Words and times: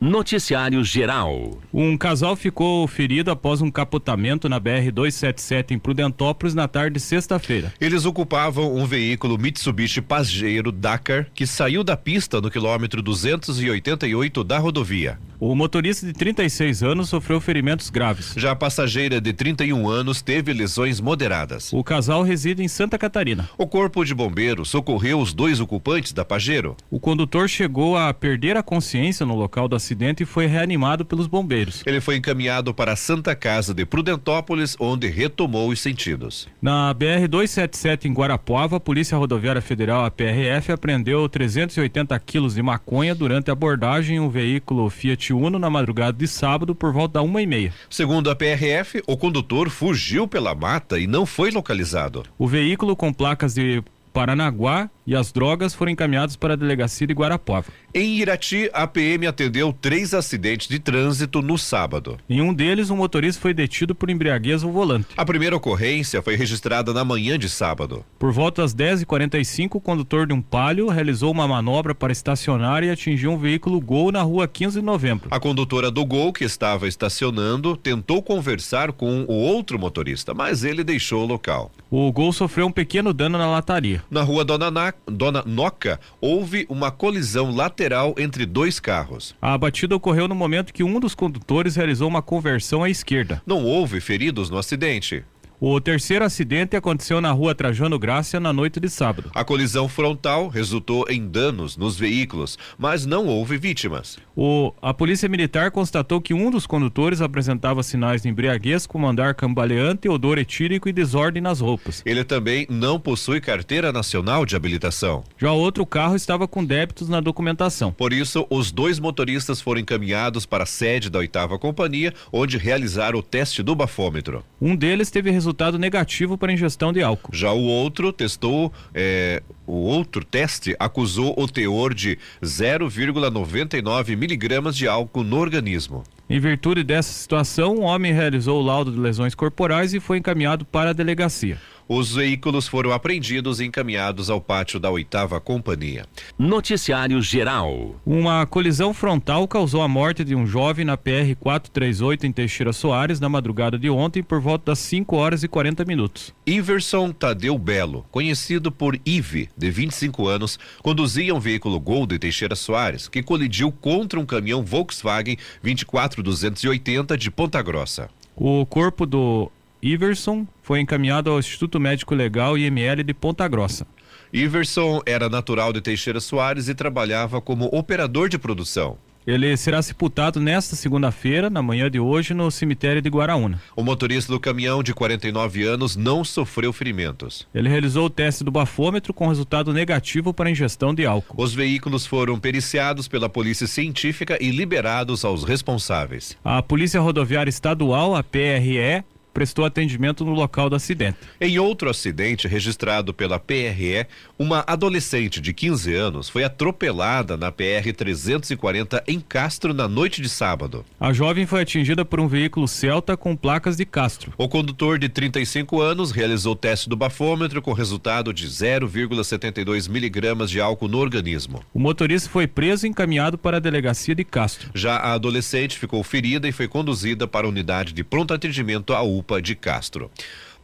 Noticiário 0.00 0.84
Geral. 0.84 1.58
Um 1.74 1.96
casal 1.96 2.36
ficou 2.36 2.86
ferido 2.86 3.32
após 3.32 3.60
um 3.60 3.68
capotamento 3.68 4.48
na 4.48 4.60
BR-277 4.60 5.72
em 5.72 5.78
Prudentópolis 5.78 6.54
na 6.54 6.68
tarde 6.68 6.94
de 6.94 7.00
sexta-feira. 7.00 7.74
Eles 7.80 8.04
ocupavam 8.04 8.76
um 8.76 8.86
veículo 8.86 9.36
Mitsubishi 9.36 10.00
Pajero 10.00 10.70
Dakar 10.70 11.26
que 11.34 11.44
saiu 11.46 11.82
da 11.82 11.96
pista 11.96 12.40
no 12.40 12.48
quilômetro 12.48 13.02
288 13.02 14.44
da 14.44 14.58
rodovia. 14.58 15.18
O 15.40 15.54
motorista 15.54 16.04
de 16.04 16.12
36 16.12 16.82
anos 16.82 17.10
sofreu 17.10 17.40
ferimentos 17.40 17.90
graves. 17.90 18.34
Já 18.36 18.50
a 18.50 18.56
passageira 18.56 19.20
de 19.20 19.32
31 19.32 19.88
anos 19.88 20.20
teve 20.20 20.52
lesões 20.52 21.00
moderadas. 21.00 21.72
O 21.72 21.84
casal 21.84 22.24
reside 22.24 22.60
em 22.60 22.66
Santa 22.66 22.98
Catarina. 22.98 23.48
O 23.56 23.64
corpo 23.64 24.04
de 24.04 24.12
bombeiros 24.12 24.68
socorreu 24.68 25.20
os 25.20 25.32
dois 25.32 25.60
ocupantes 25.60 26.12
da 26.12 26.24
Pajero. 26.24 26.76
O 26.90 26.98
condutor 26.98 27.48
chegou 27.48 27.96
a 27.96 28.12
perder 28.12 28.56
a 28.56 28.64
consciência 28.64 29.24
no 29.24 29.36
local 29.36 29.68
do 29.68 29.76
acidente 29.76 30.24
e 30.24 30.26
foi 30.26 30.46
reanimado 30.46 31.04
pelos 31.04 31.28
bombeiros. 31.28 31.84
Ele 31.86 32.00
foi 32.00 32.16
encaminhado 32.16 32.74
para 32.74 32.94
a 32.94 32.96
Santa 32.96 33.36
Casa 33.36 33.72
de 33.72 33.86
Prudentópolis, 33.86 34.76
onde 34.80 35.06
retomou 35.06 35.68
os 35.68 35.78
sentidos. 35.78 36.48
Na 36.60 36.92
BR-277 36.92 38.06
em 38.06 38.12
Guarapuava, 38.12 38.78
a 38.78 38.80
Polícia 38.80 39.16
Rodoviária 39.16 39.62
Federal, 39.62 40.04
a 40.04 40.10
PRF, 40.10 40.72
apreendeu 40.72 41.28
380 41.28 42.18
quilos 42.18 42.56
de 42.56 42.62
maconha 42.62 43.14
durante 43.14 43.50
a 43.50 43.52
abordagem 43.52 44.16
em 44.16 44.20
um 44.20 44.28
veículo 44.28 44.90
Fiat 44.90 45.27
Uno 45.32 45.58
na 45.58 45.70
madrugada 45.70 46.16
de 46.16 46.26
sábado 46.26 46.74
por 46.74 46.92
volta 46.92 47.14
da 47.14 47.22
uma 47.22 47.42
e 47.42 47.46
meia. 47.46 47.72
Segundo 47.90 48.30
a 48.30 48.36
PRF, 48.36 49.02
o 49.06 49.16
condutor 49.16 49.70
fugiu 49.70 50.26
pela 50.26 50.54
mata 50.54 50.98
e 50.98 51.06
não 51.06 51.24
foi 51.24 51.50
localizado. 51.50 52.24
O 52.38 52.46
veículo 52.46 52.96
com 52.96 53.12
placas 53.12 53.54
de 53.54 53.82
Paranaguá 54.12 54.90
e 55.06 55.14
as 55.14 55.30
drogas 55.30 55.74
foram 55.74 55.92
encaminhadas 55.92 56.34
para 56.34 56.54
a 56.54 56.56
delegacia 56.56 57.06
de 57.06 57.14
Guarapuava. 57.14 57.66
Em 57.94 58.18
Irati, 58.18 58.68
a 58.74 58.86
PM 58.86 59.26
atendeu 59.26 59.72
três 59.72 60.12
acidentes 60.12 60.68
de 60.68 60.78
trânsito 60.78 61.40
no 61.40 61.56
sábado. 61.56 62.18
Em 62.28 62.42
um 62.42 62.52
deles, 62.52 62.90
um 62.90 62.96
motorista 62.96 63.40
foi 63.40 63.54
detido 63.54 63.94
por 63.94 64.10
embriaguez 64.10 64.62
ao 64.62 64.70
volante. 64.70 65.06
A 65.16 65.24
primeira 65.24 65.56
ocorrência 65.56 66.20
foi 66.20 66.36
registrada 66.36 66.92
na 66.92 67.02
manhã 67.02 67.38
de 67.38 67.48
sábado. 67.48 68.04
Por 68.18 68.30
volta 68.30 68.60
das 68.60 68.74
10h45, 68.74 69.76
o 69.76 69.80
condutor 69.80 70.26
de 70.26 70.34
um 70.34 70.42
palio 70.42 70.88
realizou 70.88 71.32
uma 71.32 71.48
manobra 71.48 71.94
para 71.94 72.12
estacionar 72.12 72.84
e 72.84 72.90
atingiu 72.90 73.32
um 73.32 73.38
veículo 73.38 73.80
Gol 73.80 74.12
na 74.12 74.20
rua 74.20 74.46
15 74.46 74.80
de 74.80 74.84
novembro. 74.84 75.28
A 75.30 75.40
condutora 75.40 75.90
do 75.90 76.04
Gol, 76.04 76.30
que 76.30 76.44
estava 76.44 76.86
estacionando, 76.86 77.74
tentou 77.74 78.22
conversar 78.22 78.92
com 78.92 79.24
o 79.26 79.32
outro 79.32 79.78
motorista, 79.78 80.34
mas 80.34 80.62
ele 80.62 80.84
deixou 80.84 81.22
o 81.22 81.26
local. 81.26 81.72
O 81.90 82.12
Gol 82.12 82.34
sofreu 82.34 82.66
um 82.66 82.72
pequeno 82.72 83.14
dano 83.14 83.38
na 83.38 83.48
lataria. 83.50 84.04
Na 84.10 84.22
rua 84.22 84.44
Dona, 84.44 84.70
Na... 84.70 84.92
Dona 85.06 85.42
Noca, 85.46 85.98
houve 86.20 86.66
uma 86.68 86.90
colisão 86.90 87.50
lateral 87.50 87.78
entre 88.18 88.44
dois 88.46 88.78
carros. 88.80 89.34
A 89.40 89.56
batida 89.56 89.96
ocorreu 89.96 90.28
no 90.28 90.34
momento 90.34 90.72
que 90.72 90.82
um 90.84 91.00
dos 91.00 91.14
condutores 91.14 91.76
realizou 91.76 92.08
uma 92.08 92.22
conversão 92.22 92.82
à 92.82 92.90
esquerda. 92.90 93.42
Não 93.46 93.64
houve 93.64 94.00
feridos 94.00 94.50
no 94.50 94.58
acidente. 94.58 95.24
O 95.60 95.80
terceiro 95.80 96.24
acidente 96.24 96.76
aconteceu 96.76 97.20
na 97.20 97.32
rua 97.32 97.52
Trajano 97.52 97.98
Grácia 97.98 98.38
na 98.38 98.52
noite 98.52 98.78
de 98.78 98.88
sábado. 98.88 99.28
A 99.34 99.42
colisão 99.42 99.88
frontal 99.88 100.46
resultou 100.46 101.04
em 101.10 101.26
danos 101.26 101.76
nos 101.76 101.98
veículos, 101.98 102.56
mas 102.78 103.04
não 103.04 103.26
houve 103.26 103.58
vítimas. 103.58 104.18
O, 104.36 104.72
a 104.80 104.94
Polícia 104.94 105.28
Militar 105.28 105.72
constatou 105.72 106.20
que 106.20 106.32
um 106.32 106.48
dos 106.48 106.64
condutores 106.64 107.20
apresentava 107.20 107.82
sinais 107.82 108.22
de 108.22 108.28
embriaguez, 108.28 108.86
como 108.86 109.08
andar 109.08 109.34
cambaleante, 109.34 110.08
odor 110.08 110.38
etílico 110.38 110.88
e 110.88 110.92
desordem 110.92 111.42
nas 111.42 111.58
roupas. 111.58 112.04
Ele 112.06 112.22
também 112.22 112.64
não 112.70 113.00
possui 113.00 113.40
carteira 113.40 113.90
nacional 113.90 114.46
de 114.46 114.54
habilitação. 114.54 115.24
Já 115.36 115.50
outro 115.50 115.84
carro 115.84 116.14
estava 116.14 116.46
com 116.46 116.64
débitos 116.64 117.08
na 117.08 117.18
documentação. 117.18 117.90
Por 117.90 118.12
isso, 118.12 118.46
os 118.48 118.70
dois 118.70 119.00
motoristas 119.00 119.60
foram 119.60 119.80
encaminhados 119.80 120.46
para 120.46 120.62
a 120.62 120.66
sede 120.66 121.10
da 121.10 121.18
oitava 121.18 121.58
companhia, 121.58 122.14
onde 122.32 122.56
realizaram 122.56 123.18
o 123.18 123.22
teste 123.24 123.60
do 123.60 123.74
bafômetro. 123.74 124.44
Um 124.60 124.76
deles 124.76 125.10
teve 125.10 125.32
resultado 125.32 125.47
negativo 125.78 126.36
para 126.36 126.52
ingestão 126.52 126.92
de 126.92 127.02
álcool. 127.02 127.30
Já 127.34 127.52
o 127.52 127.62
outro 127.62 128.12
testou, 128.12 128.72
é, 128.94 129.42
o 129.66 129.74
outro 129.74 130.24
teste 130.24 130.74
acusou 130.78 131.34
o 131.36 131.46
teor 131.46 131.94
de 131.94 132.18
0,99 132.42 134.16
miligramas 134.16 134.76
de 134.76 134.88
álcool 134.88 135.24
no 135.24 135.38
organismo. 135.38 136.04
Em 136.30 136.38
virtude 136.38 136.84
dessa 136.84 137.10
situação, 137.10 137.76
o 137.76 137.80
homem 137.82 138.12
realizou 138.12 138.60
o 138.60 138.64
laudo 138.64 138.92
de 138.92 138.98
lesões 138.98 139.34
corporais 139.34 139.94
e 139.94 140.00
foi 140.00 140.18
encaminhado 140.18 140.64
para 140.64 140.90
a 140.90 140.92
delegacia. 140.92 141.58
Os 141.88 142.14
veículos 142.14 142.68
foram 142.68 142.92
apreendidos 142.92 143.60
e 143.60 143.64
encaminhados 143.64 144.28
ao 144.28 144.42
pátio 144.42 144.78
da 144.78 144.90
oitava 144.90 145.40
companhia. 145.40 146.04
Noticiário 146.38 147.22
Geral. 147.22 147.96
Uma 148.04 148.44
colisão 148.44 148.92
frontal 148.92 149.48
causou 149.48 149.80
a 149.80 149.88
morte 149.88 150.22
de 150.22 150.34
um 150.34 150.46
jovem 150.46 150.84
na 150.84 150.98
PR 150.98 151.34
438 151.40 152.26
em 152.26 152.32
Teixeira 152.32 152.74
Soares 152.74 153.20
na 153.20 153.28
madrugada 153.30 153.78
de 153.78 153.88
ontem 153.88 154.22
por 154.22 154.38
volta 154.38 154.66
das 154.66 154.80
5 154.80 155.16
horas 155.16 155.42
e 155.42 155.48
40 155.48 155.86
minutos. 155.86 156.34
Iverson 156.46 157.10
Tadeu 157.10 157.56
Belo, 157.56 158.04
conhecido 158.10 158.70
por 158.70 159.00
Ive, 159.06 159.48
de 159.56 159.70
25 159.70 160.28
anos, 160.28 160.58
conduzia 160.82 161.34
um 161.34 161.40
veículo 161.40 161.80
Gol 161.80 162.06
de 162.06 162.18
Teixeira 162.18 162.54
Soares 162.54 163.08
que 163.08 163.22
colidiu 163.22 163.72
contra 163.72 164.20
um 164.20 164.26
caminhão 164.26 164.62
Volkswagen 164.62 165.38
24280 165.62 167.16
de 167.16 167.30
Ponta 167.30 167.62
Grossa. 167.62 168.10
O 168.36 168.66
corpo 168.66 169.06
do 169.06 169.50
Iverson 169.82 170.46
foi 170.60 170.80
encaminhado 170.80 171.30
ao 171.30 171.38
Instituto 171.38 171.78
Médico 171.78 172.14
Legal 172.14 172.58
IML 172.58 173.04
de 173.04 173.14
Ponta 173.14 173.46
Grossa. 173.46 173.86
Iverson 174.32 175.00
era 175.06 175.28
natural 175.28 175.72
de 175.72 175.80
Teixeira 175.80 176.20
Soares 176.20 176.68
e 176.68 176.74
trabalhava 176.74 177.40
como 177.40 177.66
operador 177.66 178.28
de 178.28 178.38
produção. 178.38 178.98
Ele 179.26 179.54
será 179.58 179.82
sepultado 179.82 180.40
nesta 180.40 180.74
segunda-feira, 180.74 181.50
na 181.50 181.60
manhã 181.60 181.90
de 181.90 182.00
hoje, 182.00 182.32
no 182.32 182.50
cemitério 182.50 183.02
de 183.02 183.10
Guaraúna. 183.10 183.60
O 183.76 183.84
motorista 183.84 184.32
do 184.32 184.40
caminhão, 184.40 184.82
de 184.82 184.94
49 184.94 185.64
anos, 185.64 185.96
não 185.96 186.24
sofreu 186.24 186.72
ferimentos. 186.72 187.46
Ele 187.54 187.68
realizou 187.68 188.06
o 188.06 188.10
teste 188.10 188.42
do 188.42 188.50
bafômetro 188.50 189.12
com 189.12 189.28
resultado 189.28 189.70
negativo 189.70 190.32
para 190.32 190.50
ingestão 190.50 190.94
de 190.94 191.04
álcool. 191.04 191.42
Os 191.42 191.52
veículos 191.52 192.06
foram 192.06 192.40
periciados 192.40 193.06
pela 193.06 193.28
Polícia 193.28 193.66
Científica 193.66 194.38
e 194.40 194.50
liberados 194.50 195.26
aos 195.26 195.44
responsáveis. 195.44 196.34
A 196.42 196.62
Polícia 196.62 196.98
Rodoviária 196.98 197.50
Estadual, 197.50 198.16
a 198.16 198.22
PRE, 198.22 199.04
prestou 199.38 199.64
atendimento 199.64 200.24
no 200.24 200.32
local 200.32 200.68
do 200.68 200.74
acidente. 200.74 201.16
Em 201.40 201.60
outro 201.60 201.88
acidente 201.88 202.48
registrado 202.48 203.14
pela 203.14 203.38
PRE, 203.38 204.04
uma 204.36 204.64
adolescente 204.66 205.40
de 205.40 205.52
15 205.52 205.94
anos 205.94 206.28
foi 206.28 206.42
atropelada 206.42 207.36
na 207.36 207.52
PR 207.52 207.92
340 207.96 209.04
em 209.06 209.20
Castro 209.20 209.72
na 209.72 209.86
noite 209.86 210.20
de 210.20 210.28
sábado. 210.28 210.84
A 210.98 211.12
jovem 211.12 211.46
foi 211.46 211.62
atingida 211.62 212.04
por 212.04 212.18
um 212.18 212.26
veículo 212.26 212.66
Celta 212.66 213.16
com 213.16 213.36
placas 213.36 213.76
de 213.76 213.84
Castro. 213.84 214.32
O 214.36 214.48
condutor 214.48 214.98
de 214.98 215.08
35 215.08 215.80
anos 215.80 216.10
realizou 216.10 216.56
teste 216.56 216.88
do 216.88 216.96
bafômetro 216.96 217.62
com 217.62 217.72
resultado 217.72 218.34
de 218.34 218.44
0,72 218.48 219.88
miligramas 219.88 220.50
de 220.50 220.60
álcool 220.60 220.88
no 220.88 220.98
organismo. 220.98 221.62
O 221.72 221.78
motorista 221.78 222.28
foi 222.28 222.48
preso 222.48 222.86
e 222.86 222.88
encaminhado 222.88 223.38
para 223.38 223.58
a 223.58 223.60
delegacia 223.60 224.16
de 224.16 224.24
Castro. 224.24 224.68
Já 224.74 224.96
a 224.96 225.12
adolescente 225.12 225.78
ficou 225.78 226.02
ferida 226.02 226.48
e 226.48 226.52
foi 226.52 226.66
conduzida 226.66 227.28
para 227.28 227.46
a 227.46 227.50
unidade 227.50 227.92
de 227.92 228.02
pronto 228.02 228.34
atendimento 228.34 228.92
à 228.92 229.00
UPA 229.00 229.27
de 229.36 229.54
Castro. 229.54 230.10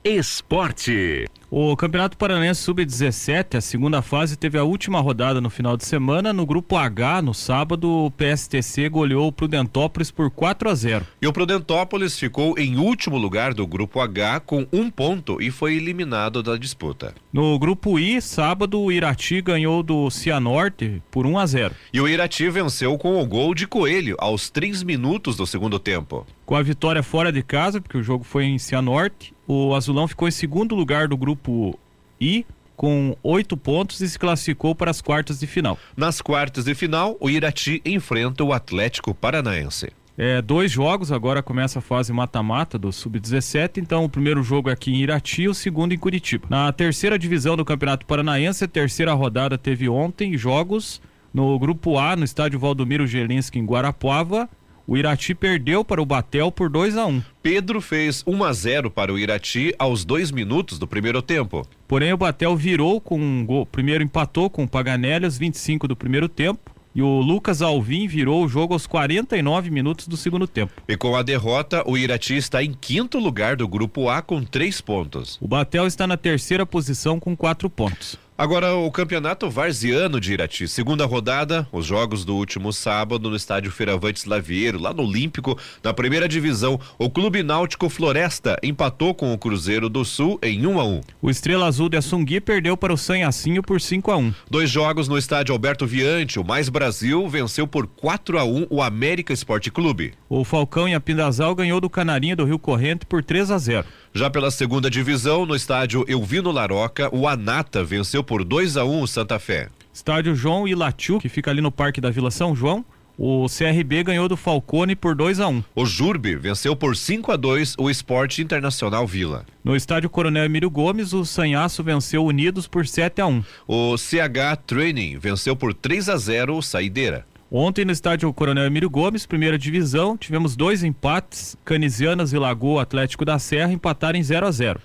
Esporte. 0.03 1.27
O 1.57 1.77
Campeonato 1.77 2.19
Paranaense 2.19 2.63
Sub-17, 2.63 3.59
a 3.59 3.61
segunda 3.61 4.03
fase, 4.03 4.37
teve 4.37 4.59
a 4.59 4.65
última 4.65 5.01
rodada 5.01 5.41
no 5.41 5.49
final 5.49 5.77
de 5.77 5.85
semana. 5.85 6.33
No 6.33 6.45
grupo 6.45 6.77
H, 6.77 7.23
no 7.23 7.33
sábado, 7.33 7.89
o 7.89 8.11
PSTC 8.11 8.89
goleou 8.89 9.29
o 9.29 9.33
Prudentópolis 9.33 10.11
por 10.11 10.33
4 10.33 10.69
a 10.69 10.75
0. 10.75 11.07
E 11.23 11.29
o 11.29 11.33
Prudentópolis 11.33 12.19
ficou 12.19 12.59
em 12.59 12.77
último 12.77 13.17
lugar 13.17 13.55
do 13.55 13.69
grupo 13.69 14.01
H 14.01 14.41
com 14.41 14.67
um 14.73 14.91
ponto 14.91 15.41
e 15.41 15.49
foi 15.53 15.77
eliminado 15.77 16.43
da 16.43 16.57
disputa. 16.57 17.15
No 17.33 17.57
grupo 17.57 18.01
I, 18.01 18.21
sábado, 18.21 18.81
o 18.81 18.91
Irati 18.91 19.41
ganhou 19.41 19.81
do 19.81 20.11
Cianorte 20.11 21.01
por 21.09 21.25
1 21.25 21.39
a 21.39 21.47
0. 21.47 21.75
E 21.93 22.01
o 22.01 22.09
Irati 22.09 22.51
venceu 22.51 22.99
com 22.99 23.23
o 23.23 23.25
gol 23.25 23.55
de 23.55 23.69
Coelho 23.69 24.17
aos 24.19 24.51
3 24.51 24.83
minutos 24.83 25.37
do 25.37 25.47
segundo 25.47 25.79
tempo. 25.79 26.27
Com 26.45 26.57
a 26.57 26.63
vitória 26.63 27.03
fora 27.03 27.31
de 27.31 27.45
casa, 27.45 27.81
porque 27.81 27.97
o 27.97 28.03
jogo 28.03 28.25
foi 28.25 28.45
em 28.45 28.59
Cianorte, 28.59 29.33
o 29.47 29.75
Azulão 29.75 30.09
ficou 30.09 30.29
em 30.29 30.31
segundo 30.31 30.75
lugar 30.75 31.09
do 31.09 31.17
grupo 31.17 31.79
I, 32.21 32.45
com 32.77 33.17
oito 33.23 33.57
pontos 33.57 34.01
e 34.01 34.09
se 34.09 34.19
classificou 34.19 34.75
para 34.75 34.91
as 34.91 35.01
quartas 35.01 35.41
de 35.41 35.47
final. 35.47 35.79
Nas 35.97 36.21
quartas 36.21 36.65
de 36.65 36.75
final, 36.75 37.17
o 37.21 37.31
Irati 37.31 37.81
enfrenta 37.85 38.43
o 38.43 38.53
Atlético 38.53 39.15
Paranaense. 39.15 39.93
É, 40.17 40.41
dois 40.41 40.71
jogos, 40.71 41.11
agora 41.11 41.43
começa 41.43 41.81
a 41.81 41.83
fase 41.83 42.13
mata-mata 42.13 42.79
do 42.79 42.93
Sub-17, 42.93 43.79
então 43.79 44.05
o 44.05 44.09
primeiro 44.09 44.45
jogo 44.45 44.71
é 44.71 44.73
aqui 44.73 44.93
em 44.93 45.03
Irati 45.03 45.43
e 45.43 45.49
o 45.49 45.55
segundo 45.55 45.93
em 45.93 45.99
Curitiba. 45.99 46.47
Na 46.49 46.73
terceira 46.73 47.19
divisão 47.19 47.57
do 47.57 47.65
Campeonato 47.65 48.07
Paranaense, 48.07 48.63
a 48.63 48.69
terceira 48.69 49.13
rodada 49.13 49.59
teve 49.59 49.89
ontem 49.89 50.39
jogos 50.39 51.03
no 51.33 51.59
Grupo 51.59 51.99
A, 51.99 52.15
no 52.15 52.25
estádio 52.25 52.61
Valdomiro 52.61 53.09
Gelinski 53.09 53.59
em 53.59 53.67
Guarapuava, 53.67 54.49
o 54.87 54.97
Irati 54.97 55.35
perdeu 55.35 55.85
para 55.85 56.03
o 56.03 56.07
Batel 56.07 56.53
por 56.53 56.69
2 56.69 56.97
a 56.97 57.07
1 57.07 57.11
um. 57.11 57.23
Pedro 57.43 57.81
fez 57.81 58.23
1 58.27 58.45
a 58.45 58.53
0 58.53 58.91
para 58.91 59.13
o 59.13 59.19
Irati 59.19 59.75
aos 59.79 60.05
dois 60.05 60.31
minutos 60.31 60.79
do 60.79 60.87
primeiro 60.87 61.23
tempo. 61.23 61.67
Porém, 61.89 62.13
o 62.13 62.17
Batel 62.17 62.57
virou 62.57 63.01
com 63.01 63.19
um 63.19 63.45
gol. 63.45 63.67
Primeiro 63.67 64.05
empatou 64.05 64.51
com 64.51 64.65
o 64.65 64.69
Paganelli 64.69 65.25
aos 65.25 65.39
25 65.39 65.89
do 65.89 65.97
primeiro 65.97 66.29
tempo. 66.29 66.71
e 66.95 67.03
o 67.03 67.21
Lucas 67.21 67.61
Alvim 67.61 68.07
virou 68.07 68.45
o 68.45 68.49
jogo 68.49 68.73
aos 68.73 68.87
49 68.87 69.69
minutos 69.69 70.07
do 70.07 70.17
segundo 70.17 70.47
tempo. 70.47 70.73
E 70.87 70.97
com 70.97 71.17
a 71.17 71.23
derrota, 71.25 71.83
o 71.87 71.99
Irati 71.99 72.37
está 72.37 72.63
em 72.63 72.73
quinto 72.73 73.19
lugar 73.19 73.57
do 73.57 73.67
grupo 73.67 74.09
A 74.09 74.23
com 74.23 74.45
três 74.45 74.81
pontos. 74.81 75.37
O 75.41 75.49
Batel 75.49 75.89
está 75.89 76.07
na 76.07 76.17
terceira 76.17 76.65
posição 76.65 77.19
com 77.19 77.37
quatro 77.37 77.69
pontos. 77.69 78.17
Agora, 78.37 78.75
o 78.75 78.91
campeonato 78.91 79.49
varziano 79.49 80.19
de 80.19 80.33
Irati, 80.33 80.67
segunda 80.67 81.07
rodada, 81.07 81.69
os 81.71 81.87
jogos 81.87 82.25
do 82.25 82.35
último 82.35 82.73
sábado 82.73 83.31
no 83.31 83.37
estádio 83.37 83.71
Feiravante 83.71 84.29
Lavieiro, 84.29 84.77
lá 84.77 84.93
no 84.93 85.05
Olímpico, 85.05 85.57
na 85.85 85.95
primeira 85.95 86.27
divisão, 86.27 86.81
o 86.99 87.09
Clube 87.09 87.45
Náutico 87.45 87.89
Floresta 87.89 88.59
empatou 88.61 89.15
com 89.15 89.33
o 89.33 89.39
Cruzeiro 89.39 89.89
do 89.89 90.05
Sul 90.05 90.37
em 90.43 90.67
1 90.67 90.81
a 90.81 90.85
1. 90.85 91.01
O 91.23 91.31
Estrela 91.31 91.67
Azul 91.67 91.89
de 91.89 91.97
Assungui 91.97 92.41
perdeu 92.41 92.77
para 92.77 92.93
o 92.93 92.99
Sanhacinho 92.99 93.63
por 93.63 93.81
5 93.81 94.11
a 94.11 94.17
1. 94.17 94.35
Dois 94.51 94.69
jogos 94.69 95.07
no 95.07 95.17
estádio 95.17 95.53
Alberto 95.53 95.87
Viante, 95.87 96.41
o 96.41 96.45
Mais 96.45 96.69
Brasil 96.69 97.29
venceu 97.29 97.69
por 97.69 97.87
4 97.87 98.37
a 98.37 98.45
1 98.45 98.67
o 98.69 98.83
América 98.83 99.33
Esporte 99.33 99.71
Clube. 99.71 100.13
O 100.29 100.43
Falcão 100.43 100.89
em 100.89 100.97
Apindazal 100.97 101.55
ganhou 101.55 101.81
do 101.81 101.89
Canarinho 101.89 102.35
do 102.35 102.45
Rio 102.45 102.59
Corrente 102.59 103.07
por 103.07 103.23
3 103.23 103.53
a 103.53 103.59
0. 103.59 103.87
Já 104.13 104.29
pela 104.29 104.51
segunda 104.51 104.91
divisão, 104.91 105.47
no 105.47 105.55
estádio 105.55 106.05
Elvino 106.09 106.51
Laroca, 106.51 107.09
o 107.15 107.29
Anata 107.29 107.85
venceu 107.85 108.24
por 108.25 108.43
2 108.43 108.77
a 108.77 108.85
1 108.85 109.03
o 109.03 109.07
Santa 109.07 109.39
Fé. 109.39 109.69
Estádio 109.93 110.35
João 110.35 110.67
Ilatiu, 110.67 111.21
que 111.21 111.29
fica 111.29 111.51
ali 111.51 111.61
no 111.61 111.71
Parque 111.71 112.01
da 112.01 112.11
Vila 112.11 112.31
São 112.31 112.57
João, 112.57 112.85
o 113.17 113.47
CRB 113.47 114.03
ganhou 114.03 114.29
do 114.29 114.37
Falcone 114.37 114.97
por 114.97 115.15
2 115.15 115.39
a 115.39 115.47
1. 115.47 115.63
O 115.77 115.87
Jurbe 115.87 116.35
venceu 116.35 116.75
por 116.75 116.97
5 116.97 117.31
a 117.31 117.37
2 117.37 117.77
o 117.79 117.89
Esporte 117.89 118.43
Internacional 118.43 119.07
Vila. 119.07 119.47
No 119.63 119.77
estádio 119.77 120.11
Coronel 120.11 120.45
Emílio 120.45 120.69
Gomes, 120.69 121.13
o 121.13 121.25
Sanhaço 121.25 121.85
venceu 121.85 122.25
Unidos 122.25 122.67
por 122.67 122.87
7 122.87 123.21
a 123.21 123.27
1. 123.27 123.45
O 123.69 123.97
CH 123.97 124.57
Training 124.67 125.17
venceu 125.19 125.55
por 125.55 125.73
3 125.73 126.09
a 126.09 126.17
0 126.17 126.57
o 126.57 126.63
Saideira. 126.63 127.25
Ontem 127.57 127.85
no 127.85 127.93
estádio 127.93 128.33
Coronel 128.33 128.65
Emílio 128.65 128.91
Gomes, 128.91 129.27
primeira 129.27 129.57
divisão, 129.57 130.17
tivemos 130.17 130.57
dois 130.57 130.83
empates. 130.83 131.57
Canisianas 131.65 132.33
e 132.33 132.39
Lagoa 132.39 132.83
Atlético 132.83 133.25
da 133.25 133.39
Serra 133.39 133.73
empataram 133.73 134.19
em 134.19 134.23
0 134.25 134.45
a 134.45 134.51
0. 134.51 134.81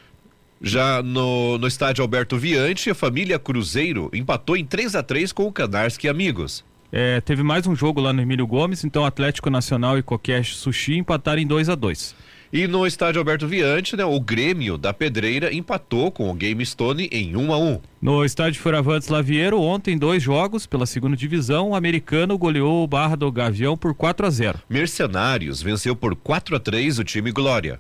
Já 0.62 1.02
no, 1.02 1.58
no 1.58 1.68
estádio 1.68 2.02
Alberto 2.02 2.38
Viante, 2.38 2.90
a 2.90 2.96
família 2.96 3.40
Cruzeiro 3.40 4.10
empatou 4.14 4.58
em 4.58 4.66
3 4.66 4.96
a 4.96 5.04
3 5.04 5.32
com 5.32 5.48
o 5.48 5.54
Canarski 5.54 6.10
Amigos. 6.10 6.66
É, 6.92 7.22
teve 7.22 7.44
mais 7.44 7.66
um 7.66 7.76
jogo 7.76 8.02
lá 8.02 8.12
no 8.12 8.22
Emílio 8.22 8.46
Gomes, 8.46 8.84
então 8.84 9.06
Atlético 9.06 9.50
Nacional 9.50 9.98
e 9.98 10.04
Coqueche 10.04 10.56
Sushi 10.56 10.98
empataram 10.98 11.42
em 11.42 11.48
2 11.48 11.70
a 11.70 11.76
2 11.76 12.16
E 12.52 12.68
no 12.68 12.86
estádio 12.86 13.20
Alberto 13.20 13.48
Viante, 13.48 13.96
né, 13.96 14.04
o 14.04 14.20
Grêmio 14.20 14.78
da 14.78 14.92
Pedreira 14.92 15.54
empatou 15.54 16.12
com 16.12 16.30
o 16.30 16.34
Game 16.34 16.66
Stone 16.66 17.08
em 17.10 17.38
1 17.38 17.54
a 17.54 17.58
1. 17.58 17.82
No 18.02 18.26
estádio 18.26 18.62
Furavantes 18.62 19.08
Lavieiro, 19.08 19.62
ontem, 19.62 19.98
dois 19.98 20.22
jogos 20.22 20.66
pela 20.66 20.86
segunda 20.86 21.16
divisão, 21.16 21.70
o 21.70 21.76
americano 21.76 22.38
goleou 22.38 22.84
o 22.84 22.88
Barra 22.88 23.16
do 23.16 23.32
Gavião 23.32 23.78
por 23.78 23.94
4 23.94 24.26
a 24.26 24.30
0 24.30 24.60
Mercenários 24.68 25.62
venceu 25.62 25.96
por 25.96 26.18
4 26.18 26.56
a 26.58 26.60
3 26.60 27.00
o 27.00 27.04
time 27.06 27.32
Glória. 27.32 27.80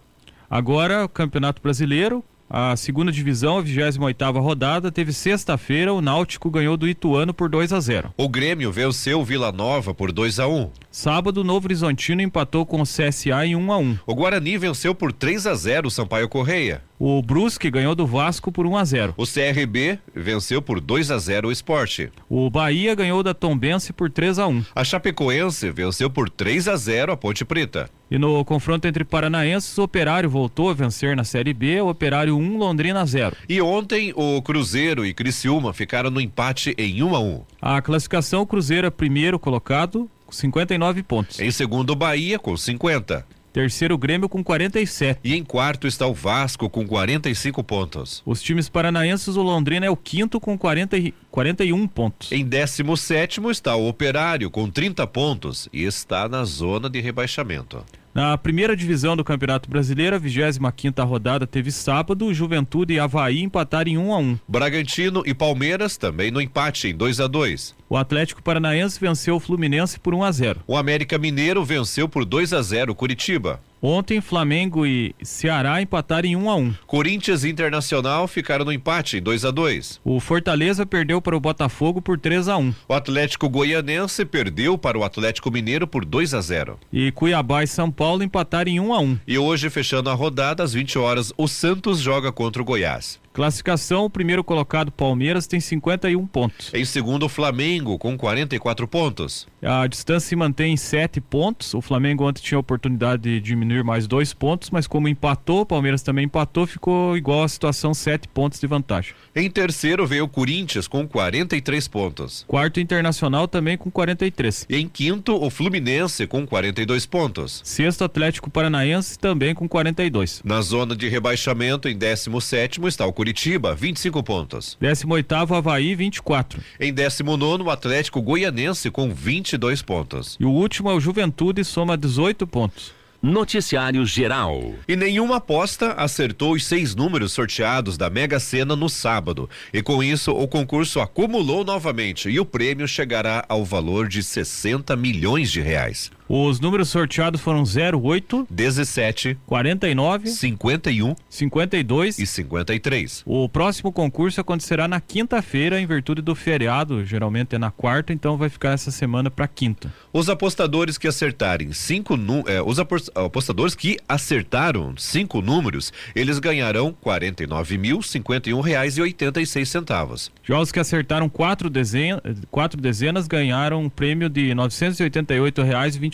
Agora, 0.49 1.03
o 1.03 1.09
Campeonato 1.09 1.61
Brasileiro, 1.61 2.23
a 2.49 2.75
segunda 2.75 3.11
divisão, 3.11 3.57
a 3.57 3.61
28 3.61 4.39
rodada, 4.39 4.91
teve 4.91 5.13
sexta-feira, 5.13 5.93
o 5.93 6.01
Náutico 6.01 6.49
ganhou 6.49 6.75
do 6.75 6.87
Ituano 6.87 7.33
por 7.33 7.47
2 7.47 7.71
a 7.71 7.79
0. 7.79 8.13
O 8.17 8.27
Grêmio 8.27 8.71
venceu 8.71 9.19
o 9.19 9.23
Vila 9.23 9.51
Nova 9.51 9.93
por 9.93 10.11
2 10.11 10.39
a 10.39 10.47
1. 10.47 10.71
Sábado, 10.89 11.41
o 11.41 11.43
Novo 11.43 11.67
Horizontino 11.67 12.21
empatou 12.21 12.65
com 12.65 12.81
o 12.81 12.85
CSA 12.85 13.45
em 13.45 13.55
1 13.55 13.71
a 13.71 13.77
1. 13.77 13.99
O 14.07 14.15
Guarani 14.15 14.57
venceu 14.57 14.95
por 14.95 15.13
3 15.13 15.45
a 15.45 15.53
0 15.53 15.87
o 15.87 15.91
Sampaio 15.91 16.27
Correia. 16.27 16.81
O 17.01 17.21
Brusque 17.21 17.71
ganhou 17.71 17.95
do 17.95 18.05
Vasco 18.05 18.51
por 18.51 18.67
1 18.67 18.75
a 18.75 18.83
0. 18.83 19.13
O 19.15 19.23
CRB 19.25 19.97
venceu 20.13 20.61
por 20.61 20.81
2 20.81 21.11
a 21.11 21.17
0 21.17 21.47
o 21.47 21.51
Esporte. 21.51 22.11
O 22.29 22.49
Bahia 22.49 22.93
ganhou 22.93 23.23
da 23.23 23.33
Tombense 23.33 23.93
por 23.93 24.11
3 24.11 24.37
a 24.37 24.47
1. 24.47 24.65
A 24.75 24.83
Chapecoense 24.83 25.71
venceu 25.71 26.09
por 26.09 26.29
3 26.29 26.67
a 26.67 26.75
0 26.75 27.13
a 27.13 27.17
Ponte 27.17 27.45
Preta. 27.45 27.89
E 28.11 28.17
no 28.17 28.43
confronto 28.43 28.85
entre 28.85 29.05
paranaenses, 29.05 29.77
o 29.77 29.83
Operário 29.83 30.29
voltou 30.29 30.69
a 30.69 30.73
vencer 30.73 31.15
na 31.15 31.23
Série 31.23 31.53
B, 31.53 31.79
o 31.79 31.87
Operário 31.87 32.35
1, 32.35 32.57
Londrina 32.57 33.05
0. 33.05 33.33
E 33.47 33.61
ontem 33.61 34.11
o 34.13 34.41
Cruzeiro 34.41 35.05
e 35.05 35.13
Criciúma 35.13 35.71
ficaram 35.71 36.11
no 36.11 36.19
empate 36.19 36.75
em 36.77 37.01
1 37.01 37.15
a 37.15 37.19
1. 37.21 37.41
A 37.61 37.81
classificação, 37.81 38.41
o 38.41 38.45
Cruzeiro 38.45 38.85
é 38.85 38.89
primeiro 38.89 39.39
colocado, 39.39 40.09
com 40.25 40.33
59 40.33 41.03
pontos. 41.03 41.39
Em 41.39 41.49
segundo, 41.49 41.91
o 41.91 41.95
Bahia 41.95 42.37
com 42.37 42.57
50. 42.57 43.25
Terceiro, 43.51 43.97
Grêmio 43.97 44.29
com 44.29 44.43
47. 44.43 45.19
E 45.23 45.35
em 45.35 45.43
quarto 45.43 45.87
está 45.87 46.05
o 46.05 46.13
Vasco 46.13 46.69
com 46.69 46.85
45 46.85 47.63
pontos. 47.63 48.21
Os 48.25 48.41
times 48.41 48.69
paranaenses, 48.69 49.35
o 49.35 49.41
Londrina 49.41 49.85
é 49.85 49.89
o 49.89 49.97
quinto 49.97 50.39
com 50.39 50.57
40, 50.57 50.97
e- 50.97 51.13
41 51.31 51.87
pontos. 51.87 52.31
Em 52.31 52.45
17 52.45 53.41
está 53.49 53.75
o 53.75 53.87
Operário 53.87 54.49
com 54.51 54.69
30 54.69 55.05
pontos 55.07 55.67
e 55.73 55.83
está 55.83 56.29
na 56.29 56.43
zona 56.43 56.89
de 56.89 56.99
rebaixamento. 56.99 57.83
Na 58.13 58.37
primeira 58.37 58.75
divisão 58.75 59.15
do 59.15 59.23
Campeonato 59.23 59.69
Brasileiro, 59.69 60.15
a 60.15 60.19
25ª 60.19 61.05
rodada 61.07 61.45
teve 61.45 61.71
sábado, 61.71 62.33
Juventude 62.33 62.95
e 62.95 62.99
Havaí 62.99 63.41
empataram 63.41 63.91
em 63.91 63.97
1 63.97 64.13
a 64.13 64.17
1. 64.17 64.39
Bragantino 64.47 65.23
e 65.25 65.33
Palmeiras 65.33 65.95
também 65.95 66.31
no 66.31 66.41
empate 66.41 66.87
em 66.87 66.95
2 66.95 67.19
a 67.19 67.27
2. 67.27 67.75
O 67.89 67.97
Atlético 67.97 68.43
Paranaense 68.43 68.99
venceu 68.99 69.35
o 69.35 69.39
Fluminense 69.39 69.99
por 69.99 70.13
1 70.13 70.23
a 70.23 70.31
0. 70.31 70.59
O 70.67 70.77
América 70.77 71.17
Mineiro 71.17 71.65
venceu 71.65 72.07
por 72.07 72.23
2 72.23 72.53
a 72.53 72.61
0 72.61 72.93
Curitiba. 72.93 73.59
Ontem, 73.81 74.21
Flamengo 74.21 74.85
e 74.85 75.15
Ceará 75.23 75.81
empataram 75.81 76.27
em 76.27 76.35
1 76.35 76.49
a 76.49 76.55
1. 76.55 76.73
Corinthians 76.85 77.43
e 77.43 77.49
Internacional 77.49 78.27
ficaram 78.27 78.65
no 78.65 78.71
empate 78.73 79.17
em 79.17 79.21
2 79.21 79.43
a 79.45 79.51
2. 79.51 80.01
O 80.03 80.19
Fortaleza 80.19 80.85
perdeu 80.85 81.19
para 81.19 81.35
o 81.35 81.39
Botafogo 81.39 81.99
por 81.99 82.19
3 82.19 82.47
a 82.47 82.57
1. 82.57 82.75
O 82.87 82.93
Atlético 82.93 83.49
Goianense 83.49 84.23
perdeu 84.23 84.77
para 84.77 84.99
o 84.99 85.03
Atlético 85.03 85.49
Mineiro 85.49 85.87
por 85.87 86.05
2 86.05 86.35
a 86.35 86.41
0. 86.41 86.77
E 86.93 87.11
Cuiabá 87.11 87.63
e 87.63 87.67
São 87.67 87.89
Paulo 87.89 88.21
empataram 88.21 88.69
em 88.69 88.79
1 88.79 88.93
a 88.93 88.99
1. 88.99 89.19
E 89.25 89.37
hoje, 89.39 89.67
fechando 89.69 90.11
a 90.11 90.13
rodada, 90.13 90.61
às 90.61 90.73
20 90.73 90.99
horas, 90.99 91.33
o 91.35 91.47
Santos 91.47 91.99
joga 91.99 92.31
contra 92.31 92.61
o 92.61 92.65
Goiás. 92.65 93.19
Classificação, 93.39 94.03
o 94.03 94.09
primeiro 94.09 94.43
colocado 94.43 94.91
Palmeiras 94.91 95.47
tem 95.47 95.61
51 95.61 96.27
pontos. 96.27 96.73
Em 96.73 96.83
segundo, 96.83 97.25
o 97.25 97.29
Flamengo 97.29 97.97
com 97.97 98.17
44 98.17 98.85
pontos. 98.85 99.47
A 99.61 99.85
distância 99.87 100.29
se 100.29 100.35
mantém 100.35 100.73
em 100.73 100.77
7 100.77 101.19
pontos. 101.19 101.73
O 101.73 101.81
Flamengo 101.81 102.27
ontem 102.27 102.41
tinha 102.41 102.57
a 102.57 102.61
oportunidade 102.61 103.23
de 103.23 103.39
diminuir 103.41 103.83
mais 103.83 104.07
dois 104.07 104.33
pontos, 104.33 104.69
mas 104.69 104.87
como 104.87 105.07
empatou, 105.07 105.61
o 105.61 105.65
Palmeiras 105.65 106.01
também 106.01 106.25
empatou, 106.25 106.65
ficou 106.65 107.17
igual 107.17 107.43
a 107.43 107.47
situação, 107.47 107.93
7 107.93 108.27
pontos 108.29 108.59
de 108.59 108.67
vantagem. 108.67 109.13
Em 109.35 109.49
terceiro 109.49 110.07
veio 110.07 110.25
o 110.25 110.29
Corinthians 110.29 110.87
com 110.87 111.07
43 111.07 111.87
pontos. 111.87 112.45
Quarto 112.47 112.79
Internacional 112.79 113.47
também 113.47 113.77
com 113.77 113.91
43. 113.91 114.65
E 114.69 114.77
em 114.77 114.87
quinto, 114.87 115.35
o 115.35 115.49
Fluminense 115.49 116.25
com 116.25 116.45
42 116.45 117.05
pontos. 117.05 117.61
Sexto 117.63 118.03
Atlético 118.03 118.49
Paranaense 118.49 119.19
também 119.19 119.53
com 119.53 119.67
42. 119.67 120.41
Na 120.43 120.61
zona 120.61 120.95
de 120.95 121.07
rebaixamento, 121.09 121.89
em 121.89 121.97
17 121.97 122.79
está 122.87 123.05
o 123.05 123.13
Curitiba, 123.13 123.75
25 123.75 124.23
pontos. 124.23 124.77
18º 124.81 125.57
Havaí 125.57 125.95
24. 125.95 126.61
Em 126.79 126.93
19 126.93 127.63
o 127.63 127.69
Atlético 127.69 128.21
Goianense 128.21 128.89
com 128.89 129.13
22 129.49 129.81
pontos. 129.81 130.37
E 130.39 130.45
o 130.45 130.51
último 130.51 130.91
é 130.91 130.93
o 130.93 130.99
Juventude, 130.99 131.63
soma 131.63 131.97
18 131.97 132.45
pontos. 132.45 132.93
Noticiário 133.21 134.05
Geral. 134.05 134.73
E 134.87 134.95
nenhuma 134.95 135.37
aposta 135.37 135.93
acertou 135.93 136.53
os 136.53 136.65
seis 136.65 136.95
números 136.95 137.33
sorteados 137.33 137.97
da 137.97 138.09
Mega 138.09 138.39
Sena 138.39 138.75
no 138.75 138.87
sábado. 138.87 139.49
E 139.73 139.81
com 139.81 140.01
isso, 140.01 140.31
o 140.31 140.47
concurso 140.47 141.01
acumulou 141.01 141.65
novamente 141.65 142.29
e 142.29 142.39
o 142.39 142.45
prêmio 142.45 142.87
chegará 142.87 143.43
ao 143.49 143.65
valor 143.65 144.07
de 144.07 144.23
60 144.23 144.95
milhões 144.95 145.51
de 145.51 145.59
reais. 145.59 146.11
Os 146.31 146.59
números 146.59 146.89
sorteados 146.89 147.41
foram 147.41 147.63
08, 147.63 148.45
17, 148.51 149.35
49, 149.47 150.27
51 150.29 151.15
52 151.27 152.19
e 152.19 152.27
53. 152.27 153.23
O 153.25 153.49
próximo 153.49 153.91
concurso 153.91 154.39
acontecerá 154.39 154.87
na 154.87 155.01
quinta-feira, 155.01 155.81
em 155.81 155.87
virtude 155.87 156.21
do 156.21 156.35
feriado. 156.35 157.03
Geralmente 157.03 157.55
é 157.55 157.57
na 157.57 157.71
quarta, 157.71 158.13
então 158.13 158.37
vai 158.37 158.47
ficar 158.47 158.73
essa 158.73 158.91
semana 158.91 159.31
para 159.31 159.47
quinta. 159.47 159.91
Os 160.13 160.29
apostadores 160.29 160.99
que 160.99 161.07
acertarem 161.07 161.73
cinco 161.73 162.13
eh, 162.47 162.61
os 162.61 162.77
apos- 162.79 163.09
apostadores 163.15 163.73
que 163.73 163.97
acertaram 164.07 164.93
cinco 164.97 165.41
números, 165.41 165.91
eles 166.15 166.37
ganharão 166.37 166.95
49.051 167.03 168.61
reais 168.61 168.97
e 168.97 169.01
86 169.01 169.67
centavos. 169.67 170.31
Já 170.43 170.59
os 170.59 170.71
que 170.71 170.79
acertaram 170.79 171.27
quatro, 171.27 171.69
dezen 171.71 172.19
quatro 172.51 172.79
dezenas 172.79 173.27
ganharam 173.27 173.83
um 173.83 173.89
prêmio 173.89 174.29
de 174.29 174.49
R$ 174.49 174.55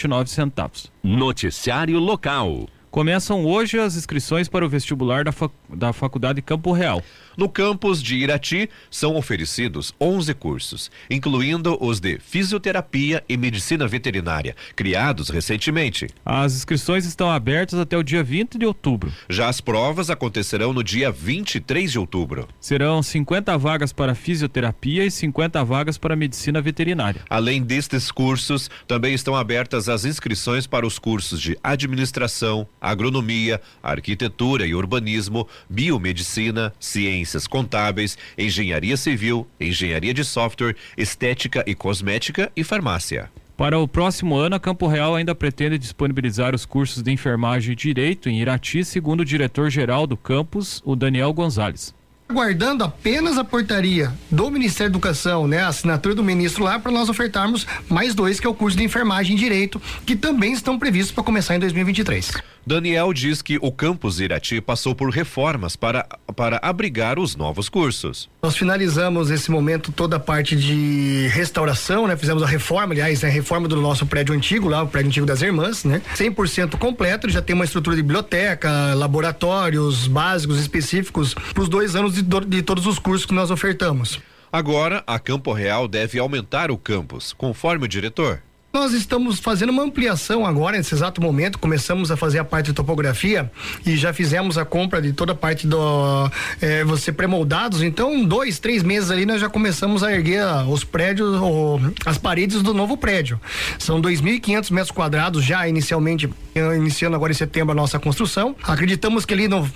988,29. 0.07 0.89
Noticiário 1.03 1.99
Local. 1.99 2.69
Começam 2.95 3.43
hoje 3.43 3.77
as 3.77 3.97
inscrições 3.97 4.47
para 4.47 4.65
o 4.65 4.69
vestibular 4.69 5.25
da, 5.25 5.33
fac 5.33 5.51
da 5.67 5.91
Faculdade 5.91 6.41
Campo 6.41 6.71
Real. 6.71 7.03
No 7.35 7.49
campus 7.49 8.01
de 8.01 8.15
Irati 8.15 8.69
são 8.89 9.17
oferecidos 9.17 9.93
11 9.99 10.33
cursos, 10.35 10.89
incluindo 11.09 11.77
os 11.83 11.99
de 11.99 12.17
fisioterapia 12.19 13.21
e 13.27 13.35
medicina 13.35 13.85
veterinária, 13.85 14.55
criados 14.73 15.27
recentemente. 15.27 16.07
As 16.25 16.55
inscrições 16.55 17.05
estão 17.05 17.29
abertas 17.29 17.77
até 17.77 17.97
o 17.97 18.03
dia 18.03 18.23
20 18.23 18.57
de 18.57 18.65
outubro. 18.65 19.11
Já 19.29 19.49
as 19.49 19.59
provas 19.59 20.09
acontecerão 20.09 20.71
no 20.71 20.81
dia 20.81 21.11
23 21.11 21.91
de 21.91 21.99
outubro. 21.99 22.47
Serão 22.61 23.03
50 23.03 23.57
vagas 23.57 23.91
para 23.91 24.15
fisioterapia 24.15 25.05
e 25.05 25.11
50 25.11 25.61
vagas 25.65 25.97
para 25.97 26.15
medicina 26.15 26.61
veterinária. 26.61 27.19
Além 27.29 27.61
destes 27.61 28.09
cursos, 28.09 28.69
também 28.87 29.13
estão 29.13 29.35
abertas 29.35 29.89
as 29.89 30.05
inscrições 30.05 30.65
para 30.65 30.87
os 30.87 30.97
cursos 30.97 31.41
de 31.41 31.57
administração, 31.61 32.65
agronomia, 32.89 33.61
arquitetura 33.83 34.65
e 34.65 34.75
urbanismo, 34.75 35.47
biomedicina, 35.69 36.73
ciência 36.79 37.25
ciências 37.25 37.47
contábeis, 37.47 38.17
engenharia 38.37 38.97
civil, 38.97 39.47
engenharia 39.59 40.13
de 40.13 40.23
software, 40.23 40.75
estética 40.97 41.63
e 41.67 41.73
cosmética 41.73 42.51
e 42.55 42.63
farmácia. 42.63 43.29
Para 43.57 43.79
o 43.79 43.87
próximo 43.87 44.35
ano, 44.35 44.55
a 44.55 44.59
Campo 44.59 44.85
Real 44.85 45.15
ainda 45.15 45.33
pretende 45.33 45.77
disponibilizar 45.77 46.53
os 46.53 46.65
cursos 46.65 47.01
de 47.01 47.11
enfermagem 47.11 47.71
e 47.71 47.75
direito 47.75 48.29
em 48.29 48.41
Irati, 48.41 48.83
segundo 48.83 49.21
o 49.21 49.25
diretor-geral 49.25 50.05
do 50.05 50.17
campus, 50.17 50.81
o 50.85 50.95
Daniel 50.95 51.31
Gonzalez 51.33 51.93
aguardando 52.27 52.83
apenas 52.83 53.37
a 53.37 53.43
portaria 53.43 54.11
do 54.31 54.49
Ministério 54.49 54.91
da 54.91 54.97
Educação, 54.97 55.47
né, 55.47 55.59
a 55.59 55.67
assinatura 55.67 56.15
do 56.15 56.23
ministro 56.23 56.63
lá 56.63 56.79
para 56.79 56.91
nós 56.91 57.07
ofertarmos 57.07 57.67
mais 57.87 58.15
dois 58.15 58.39
que 58.39 58.47
é 58.47 58.49
o 58.49 58.53
curso 58.53 58.75
de 58.75 58.83
enfermagem 58.83 59.35
e 59.35 59.39
direito, 59.39 59.79
que 60.05 60.15
também 60.15 60.51
estão 60.51 60.79
previstos 60.79 61.11
para 61.11 61.23
começar 61.23 61.55
em 61.55 61.59
2023. 61.59 62.31
Daniel 62.65 63.13
diz 63.13 63.43
que 63.43 63.59
o 63.61 63.71
campus 63.71 64.19
Irati 64.19 64.59
passou 64.59 64.95
por 64.95 65.11
reformas 65.11 65.75
para, 65.75 66.07
para 66.35 66.59
abrigar 66.63 67.19
os 67.19 67.35
novos 67.35 67.69
cursos. 67.69 68.27
Nós 68.41 68.57
finalizamos 68.57 69.29
esse 69.29 69.51
momento 69.51 69.91
toda 69.91 70.15
a 70.15 70.19
parte 70.19 70.55
de 70.55 71.27
restauração, 71.31 72.07
né? 72.07 72.17
Fizemos 72.17 72.41
a 72.41 72.47
reforma, 72.47 72.93
aliás, 72.93 73.23
a 73.23 73.27
reforma 73.27 73.67
do 73.67 73.79
nosso 73.79 74.07
prédio 74.07 74.33
antigo 74.33 74.67
lá, 74.67 74.81
o 74.81 74.87
prédio 74.87 75.09
antigo 75.09 75.27
das 75.27 75.43
irmãs, 75.43 75.83
né? 75.83 76.01
100% 76.15 76.75
completo, 76.77 77.29
já 77.29 77.39
tem 77.39 77.53
uma 77.53 77.65
estrutura 77.65 77.95
de 77.95 78.01
biblioteca, 78.01 78.95
laboratórios 78.95 80.07
básicos 80.07 80.59
específicos 80.59 81.35
para 81.35 81.61
os 81.61 81.69
dois 81.69 81.95
anos 81.95 82.15
de, 82.15 82.23
de 82.23 82.61
todos 82.63 82.87
os 82.87 82.97
cursos 82.97 83.27
que 83.27 83.33
nós 83.33 83.51
ofertamos. 83.51 84.19
Agora, 84.51 85.03
a 85.05 85.19
Campo 85.19 85.51
Real 85.53 85.87
deve 85.87 86.17
aumentar 86.17 86.71
o 86.71 86.77
campus, 86.77 87.33
conforme 87.33 87.85
o 87.85 87.87
diretor. 87.87 88.41
Nós 88.75 88.91
estamos 88.91 89.39
fazendo 89.39 89.69
uma 89.69 89.83
ampliação 89.83 90.45
agora, 90.45 90.75
nesse 90.75 90.93
exato 90.93 91.21
momento. 91.21 91.57
Começamos 91.57 92.11
a 92.11 92.17
fazer 92.17 92.39
a 92.39 92.43
parte 92.43 92.65
de 92.65 92.73
topografia 92.73 93.49
e 93.85 93.95
já 93.95 94.11
fizemos 94.11 94.57
a 94.57 94.65
compra 94.65 95.01
de 95.01 95.13
toda 95.13 95.31
a 95.31 95.35
parte 95.35 95.65
do 95.65 96.29
é, 96.59 96.83
você 96.83 97.09
pré-moldados. 97.09 97.81
Então, 97.81 98.25
dois, 98.25 98.59
três 98.59 98.83
meses 98.83 99.09
ali, 99.11 99.25
nós 99.25 99.39
já 99.39 99.47
começamos 99.47 100.03
a 100.03 100.11
erguer 100.11 100.45
os 100.67 100.83
prédios, 100.83 101.39
ou, 101.39 101.79
as 102.05 102.17
paredes 102.17 102.61
do 102.61 102.73
novo 102.73 102.97
prédio. 102.97 103.39
São 103.79 104.01
2.500 104.01 104.71
metros 104.71 104.91
quadrados 104.91 105.41
já 105.41 105.65
inicialmente, 105.69 106.29
iniciando 106.75 107.15
agora 107.15 107.31
em 107.31 107.35
setembro 107.35 107.73
a 107.73 107.75
nossa 107.75 107.99
construção. 107.99 108.55
Acreditamos 108.63 109.25
que 109.25 109.33
ali 109.33 109.47
no, 109.47 109.69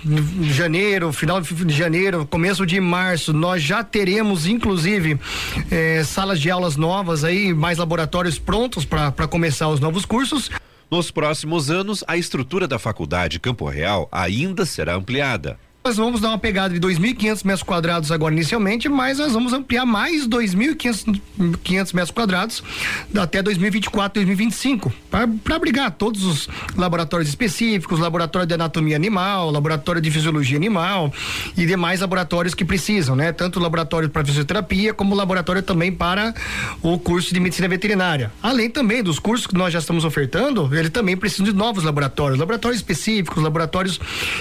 janeiro, 0.44 1.12
final 1.12 1.40
de 1.40 1.74
janeiro, 1.74 2.26
começo 2.26 2.64
de 2.64 2.80
março, 2.80 3.32
nós 3.32 3.62
já 3.62 3.84
teremos, 3.84 4.46
inclusive, 4.46 5.20
é, 5.70 6.02
salas 6.04 6.40
de 6.40 6.50
aulas 6.50 6.76
novas 6.76 7.22
aí, 7.22 7.52
mais 7.52 7.76
laboratórios 7.76 8.38
prontos 8.38 8.84
para 8.84 9.28
começar 9.28 9.68
os 9.68 9.78
novos 9.78 10.04
cursos. 10.04 10.50
Nos 10.90 11.10
próximos 11.10 11.70
anos, 11.70 12.02
a 12.08 12.16
estrutura 12.16 12.66
da 12.66 12.78
faculdade 12.78 13.38
Campo 13.38 13.68
Real 13.68 14.08
ainda 14.10 14.64
será 14.64 14.94
ampliada. 14.94 15.58
Nós 15.82 15.96
vamos 15.96 16.20
dar 16.20 16.28
uma 16.28 16.38
pegada 16.38 16.78
de 16.78 16.78
2.500 16.78 17.42
metros 17.42 17.62
quadrados 17.62 18.12
agora 18.12 18.34
inicialmente, 18.34 18.86
mas 18.86 19.18
nós 19.18 19.32
vamos 19.32 19.54
ampliar 19.54 19.86
mais 19.86 20.28
2.500 20.28 21.94
metros 21.94 22.10
quadrados 22.10 22.62
até 23.18 23.42
2024, 23.42 24.22
2025, 24.22 24.92
para 25.10 25.56
abrigar 25.56 25.90
todos 25.92 26.22
os 26.22 26.48
laboratórios 26.76 27.30
específicos, 27.30 27.98
laboratório 27.98 28.46
de 28.46 28.52
anatomia 28.52 28.94
animal, 28.94 29.50
laboratório 29.50 30.02
de 30.02 30.10
fisiologia 30.10 30.58
animal 30.58 31.10
e 31.56 31.64
demais 31.64 32.00
laboratórios 32.00 32.54
que 32.54 32.64
precisam, 32.64 33.16
né? 33.16 33.32
Tanto 33.32 33.58
laboratório 33.58 34.10
para 34.10 34.22
fisioterapia 34.22 34.92
como 34.92 35.14
laboratório 35.14 35.62
também 35.62 35.90
para 35.90 36.34
o 36.82 36.98
curso 36.98 37.32
de 37.32 37.40
medicina 37.40 37.68
veterinária. 37.68 38.30
Além 38.42 38.68
também 38.68 39.02
dos 39.02 39.18
cursos 39.18 39.46
que 39.46 39.54
nós 39.54 39.72
já 39.72 39.78
estamos 39.78 40.04
ofertando, 40.04 40.68
ele 40.76 40.90
também 40.90 41.16
precisa 41.16 41.44
de 41.44 41.54
novos 41.54 41.84
laboratórios, 41.84 42.38
laboratórios 42.38 42.80
específicos, 42.80 43.42
laboratórios 43.42 43.98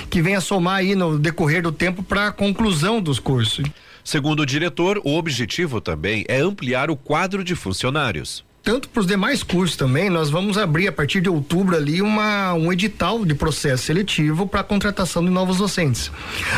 que 0.10 0.22
venham 0.22 0.40
a 0.40 0.42
somar 0.42 0.76
aí 0.76 0.96
no 0.96 1.29
decorrer 1.30 1.62
do 1.62 1.72
tempo 1.72 2.02
para 2.02 2.28
a 2.28 2.32
conclusão 2.32 3.00
dos 3.00 3.20
cursos. 3.20 3.64
Segundo 4.04 4.42
o 4.42 4.46
diretor, 4.46 5.00
o 5.04 5.16
objetivo 5.16 5.80
também 5.80 6.26
é 6.28 6.40
ampliar 6.40 6.90
o 6.90 6.98
quadro 6.98 7.44
de 7.44 7.56
funcionários 7.56 8.44
tanto 8.70 8.88
para 8.88 9.00
os 9.00 9.08
demais 9.08 9.42
cursos 9.42 9.76
também, 9.76 10.12
nós 10.12 10.30
vamos 10.30 10.56
abrir 10.56 10.88
a 10.88 10.92
partir 10.92 11.22
de 11.22 11.28
outubro 11.28 11.76
ali 11.76 12.04
uma, 12.04 12.54
um 12.54 12.72
edital 12.72 13.26
de 13.26 13.34
processo 13.34 13.86
seletivo 13.86 14.46
para 14.46 14.60
a 14.60 14.64
contratação 14.64 15.26
de 15.26 15.32
novos 15.32 15.58
docentes. 15.58 16.12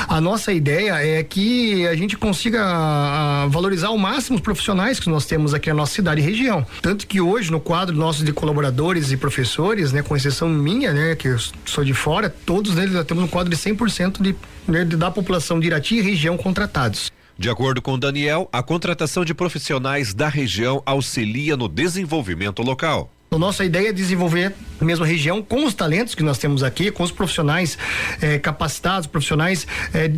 A 0.10 0.20
nossa 0.20 0.52
ideia 0.52 0.96
é 0.96 1.24
que 1.24 1.88
a 1.88 1.96
gente 1.96 2.18
consiga 2.18 3.48
valorizar 3.48 3.88
ao 3.88 3.98
máximo 3.98 4.36
os 4.36 4.42
profissionais 4.42 5.00
que 5.00 5.10
nós 5.10 5.26
temos 5.26 5.54
aqui 5.54 5.70
na 5.70 5.76
nossa 5.76 5.94
cidade 5.94 6.20
e 6.20 6.24
região. 6.26 6.68
Tanto 6.82 7.08
que 7.08 7.22
hoje, 7.22 7.50
no 7.50 7.62
quadro 7.62 7.96
nosso 7.96 8.26
de 8.26 8.34
colaboradores 8.34 9.14
e 9.14 9.16
professores, 9.16 9.94
né, 9.94 10.02
com 10.02 10.14
exceção 10.14 10.50
minha, 10.50 10.92
né, 10.92 11.16
que 11.16 11.30
eu 11.30 11.38
sou 11.66 11.86
de 11.86 11.94
fora, 11.94 12.30
todos 12.30 12.78
eles 12.78 12.92
já 12.92 13.06
temos 13.06 13.24
um 13.24 13.28
quadro 13.28 13.50
de 13.50 13.56
100% 13.56 14.22
de, 14.22 14.36
né, 14.68 14.84
da 14.84 15.10
população 15.10 15.62
de 15.62 15.68
Irati 15.68 15.96
e 15.96 16.02
região 16.02 16.36
contratados. 16.36 17.10
De 17.42 17.50
acordo 17.50 17.82
com 17.82 17.98
Daniel, 17.98 18.48
a 18.54 18.62
contratação 18.62 19.26
de 19.26 19.34
profissionais 19.34 20.14
da 20.14 20.30
região 20.30 20.80
auxilia 20.86 21.58
no 21.58 21.68
desenvolvimento 21.68 22.62
local. 22.62 23.10
A 23.32 23.38
nossa 23.40 23.66
ideia 23.66 23.90
é 23.90 23.92
desenvolver 23.92 24.54
a 24.80 24.86
mesma 24.86 25.08
região 25.08 25.42
com 25.42 25.66
os 25.66 25.74
talentos 25.74 26.14
que 26.14 26.22
nós 26.22 26.38
temos 26.38 26.62
aqui, 26.62 26.92
com 26.92 27.02
os 27.02 27.12
profissionais 27.12 27.80
eh, 28.22 28.38
capacitados, 28.38 29.08
profissionais 29.08 29.66
eh, 29.92 30.12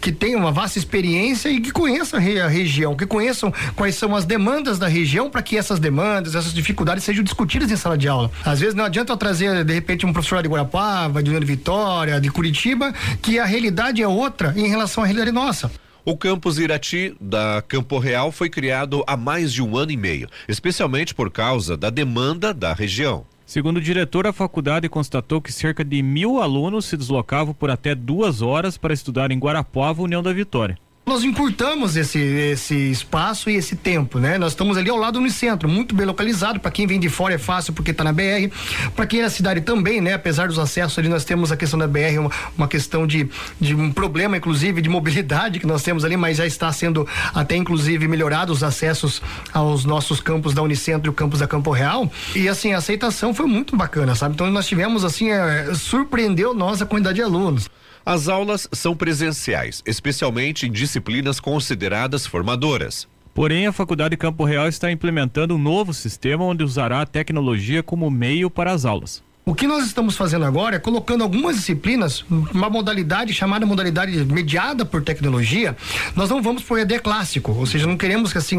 que 0.00 0.10
tenham 0.10 0.40
uma 0.40 0.50
vasta 0.50 0.78
experiência 0.78 1.50
e 1.50 1.60
que 1.60 1.70
conheçam 1.70 2.18
a, 2.18 2.48
região, 2.48 2.96
que 2.96 3.04
conheçam 3.04 3.52
quais 3.76 3.94
são 3.96 4.16
as 4.16 4.24
demandas 4.24 4.78
da 4.78 4.88
região 4.88 5.28
para 5.28 5.42
que 5.42 5.58
essas 5.58 5.78
demandas, 5.78 6.34
essas 6.34 6.54
dificuldades 6.54 7.04
sejam 7.04 7.22
discutidas 7.22 7.70
em 7.70 7.76
sala 7.76 7.98
de 7.98 8.08
aula. 8.08 8.30
Às 8.46 8.60
vezes 8.60 8.74
não 8.74 8.86
adianta 8.86 9.12
eu 9.12 9.16
trazer 9.18 9.62
de 9.62 9.74
repente 9.74 10.06
um 10.06 10.12
professor 10.12 10.42
de 10.42 10.48
Guarapava, 10.48 11.22
de 11.22 11.28
União 11.28 11.40
de 11.40 11.46
Vitória, 11.46 12.18
de 12.18 12.30
Curitiba, 12.30 12.94
que 13.20 13.38
a 13.38 13.44
realidade 13.44 14.00
é 14.00 14.08
outra 14.08 14.54
em 14.56 14.68
relação 14.68 15.04
à 15.04 15.06
realidade 15.06 15.32
nossa. 15.32 15.70
O 16.04 16.16
campus 16.16 16.58
Irati 16.58 17.14
da 17.20 17.62
Campo 17.62 17.96
Real 17.96 18.32
foi 18.32 18.50
criado 18.50 19.04
há 19.06 19.16
mais 19.16 19.52
de 19.52 19.62
um 19.62 19.76
ano 19.76 19.92
e 19.92 19.96
meio, 19.96 20.28
especialmente 20.48 21.14
por 21.14 21.30
causa 21.30 21.76
da 21.76 21.90
demanda 21.90 22.52
da 22.52 22.72
região. 22.72 23.24
Segundo 23.46 23.76
o 23.76 23.80
diretor, 23.80 24.26
a 24.26 24.32
faculdade 24.32 24.88
constatou 24.88 25.40
que 25.40 25.52
cerca 25.52 25.84
de 25.84 26.02
mil 26.02 26.42
alunos 26.42 26.86
se 26.86 26.96
deslocavam 26.96 27.54
por 27.54 27.70
até 27.70 27.94
duas 27.94 28.42
horas 28.42 28.76
para 28.76 28.92
estudar 28.92 29.30
em 29.30 29.38
Guarapuava, 29.38 30.02
União 30.02 30.24
da 30.24 30.32
Vitória 30.32 30.76
nós 31.04 31.24
encurtamos 31.24 31.96
esse, 31.96 32.18
esse 32.18 32.74
espaço 32.90 33.50
e 33.50 33.56
esse 33.56 33.74
tempo, 33.74 34.20
né? 34.20 34.38
Nós 34.38 34.52
estamos 34.52 34.76
ali 34.76 34.88
ao 34.88 34.96
lado 34.96 35.20
do 35.20 35.30
centro, 35.30 35.68
muito 35.68 35.96
bem 35.96 36.06
localizado. 36.06 36.60
Para 36.60 36.70
quem 36.70 36.86
vem 36.86 37.00
de 37.00 37.08
fora 37.08 37.34
é 37.34 37.38
fácil 37.38 37.72
porque 37.72 37.90
está 37.90 38.04
na 38.04 38.12
BR. 38.12 38.50
Para 38.94 39.04
quem 39.04 39.18
é 39.18 39.24
da 39.24 39.30
cidade 39.30 39.60
também, 39.62 40.00
né? 40.00 40.14
Apesar 40.14 40.46
dos 40.46 40.60
acessos 40.60 40.96
ali, 40.98 41.08
nós 41.08 41.24
temos 41.24 41.50
a 41.50 41.56
questão 41.56 41.78
da 41.78 41.88
BR, 41.88 42.18
uma, 42.20 42.30
uma 42.56 42.68
questão 42.68 43.04
de, 43.04 43.28
de 43.60 43.74
um 43.74 43.92
problema, 43.92 44.36
inclusive, 44.36 44.80
de 44.80 44.88
mobilidade 44.88 45.58
que 45.58 45.66
nós 45.66 45.82
temos 45.82 46.04
ali, 46.04 46.16
mas 46.16 46.36
já 46.36 46.46
está 46.46 46.72
sendo 46.72 47.06
até 47.34 47.56
inclusive 47.56 48.06
melhorado 48.06 48.52
os 48.52 48.62
acessos 48.62 49.20
aos 49.52 49.84
nossos 49.84 50.20
campos 50.20 50.54
da 50.54 50.62
Unicentro 50.62 51.08
e 51.08 51.10
o 51.10 51.12
campus 51.12 51.40
da 51.40 51.48
Campo 51.48 51.72
Real. 51.72 52.10
E 52.34 52.48
assim, 52.48 52.72
a 52.72 52.78
aceitação 52.78 53.34
foi 53.34 53.46
muito 53.46 53.76
bacana, 53.76 54.14
sabe? 54.14 54.34
Então 54.34 54.48
nós 54.50 54.66
tivemos 54.68 55.04
assim, 55.04 55.30
é, 55.30 55.74
surpreendeu 55.74 56.54
nós 56.54 56.80
a 56.80 56.86
quantidade 56.86 57.16
de 57.16 57.22
alunos. 57.22 57.68
As 58.04 58.28
aulas 58.28 58.68
são 58.72 58.96
presenciais, 58.96 59.80
especialmente 59.86 60.66
em 60.66 60.72
disciplinas 60.72 61.38
consideradas 61.38 62.26
formadoras. 62.26 63.06
Porém, 63.32 63.66
a 63.66 63.72
Faculdade 63.72 64.16
Campo 64.16 64.44
Real 64.44 64.66
está 64.66 64.90
implementando 64.90 65.54
um 65.54 65.58
novo 65.58 65.94
sistema 65.94 66.44
onde 66.44 66.64
usará 66.64 67.02
a 67.02 67.06
tecnologia 67.06 67.80
como 67.80 68.10
meio 68.10 68.50
para 68.50 68.72
as 68.72 68.84
aulas. 68.84 69.22
O 69.44 69.54
que 69.54 69.66
nós 69.66 69.86
estamos 69.86 70.16
fazendo 70.16 70.44
agora 70.44 70.76
é 70.76 70.78
colocando 70.78 71.22
algumas 71.22 71.56
disciplinas, 71.56 72.24
uma 72.28 72.68
modalidade 72.68 73.32
chamada 73.32 73.64
modalidade 73.64 74.24
mediada 74.24 74.84
por 74.84 75.02
tecnologia. 75.02 75.76
Nós 76.14 76.28
não 76.28 76.42
vamos 76.42 76.62
por 76.62 76.78
ED 76.78 76.98
clássico, 77.00 77.52
ou 77.52 77.66
seja, 77.66 77.86
não 77.86 77.96
queremos 77.96 78.32
que 78.32 78.38
assim 78.38 78.58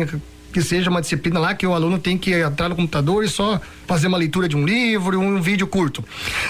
que 0.54 0.62
seja 0.62 0.90
uma 0.90 1.02
disciplina 1.02 1.40
lá 1.40 1.54
que 1.56 1.66
o 1.66 1.74
aluno 1.74 1.98
tem 1.98 2.18
que 2.18 2.32
entrar 2.32 2.70
no 2.70 2.76
computador 2.76 3.24
e 3.24 3.28
só 3.28 3.60
fazer 3.88 4.08
uma 4.08 4.18
leitura 4.18 4.48
de 4.48 4.56
um 4.56 4.64
livro, 4.66 5.20
um 5.20 5.42
vídeo 5.42 5.68
curto. 5.68 6.06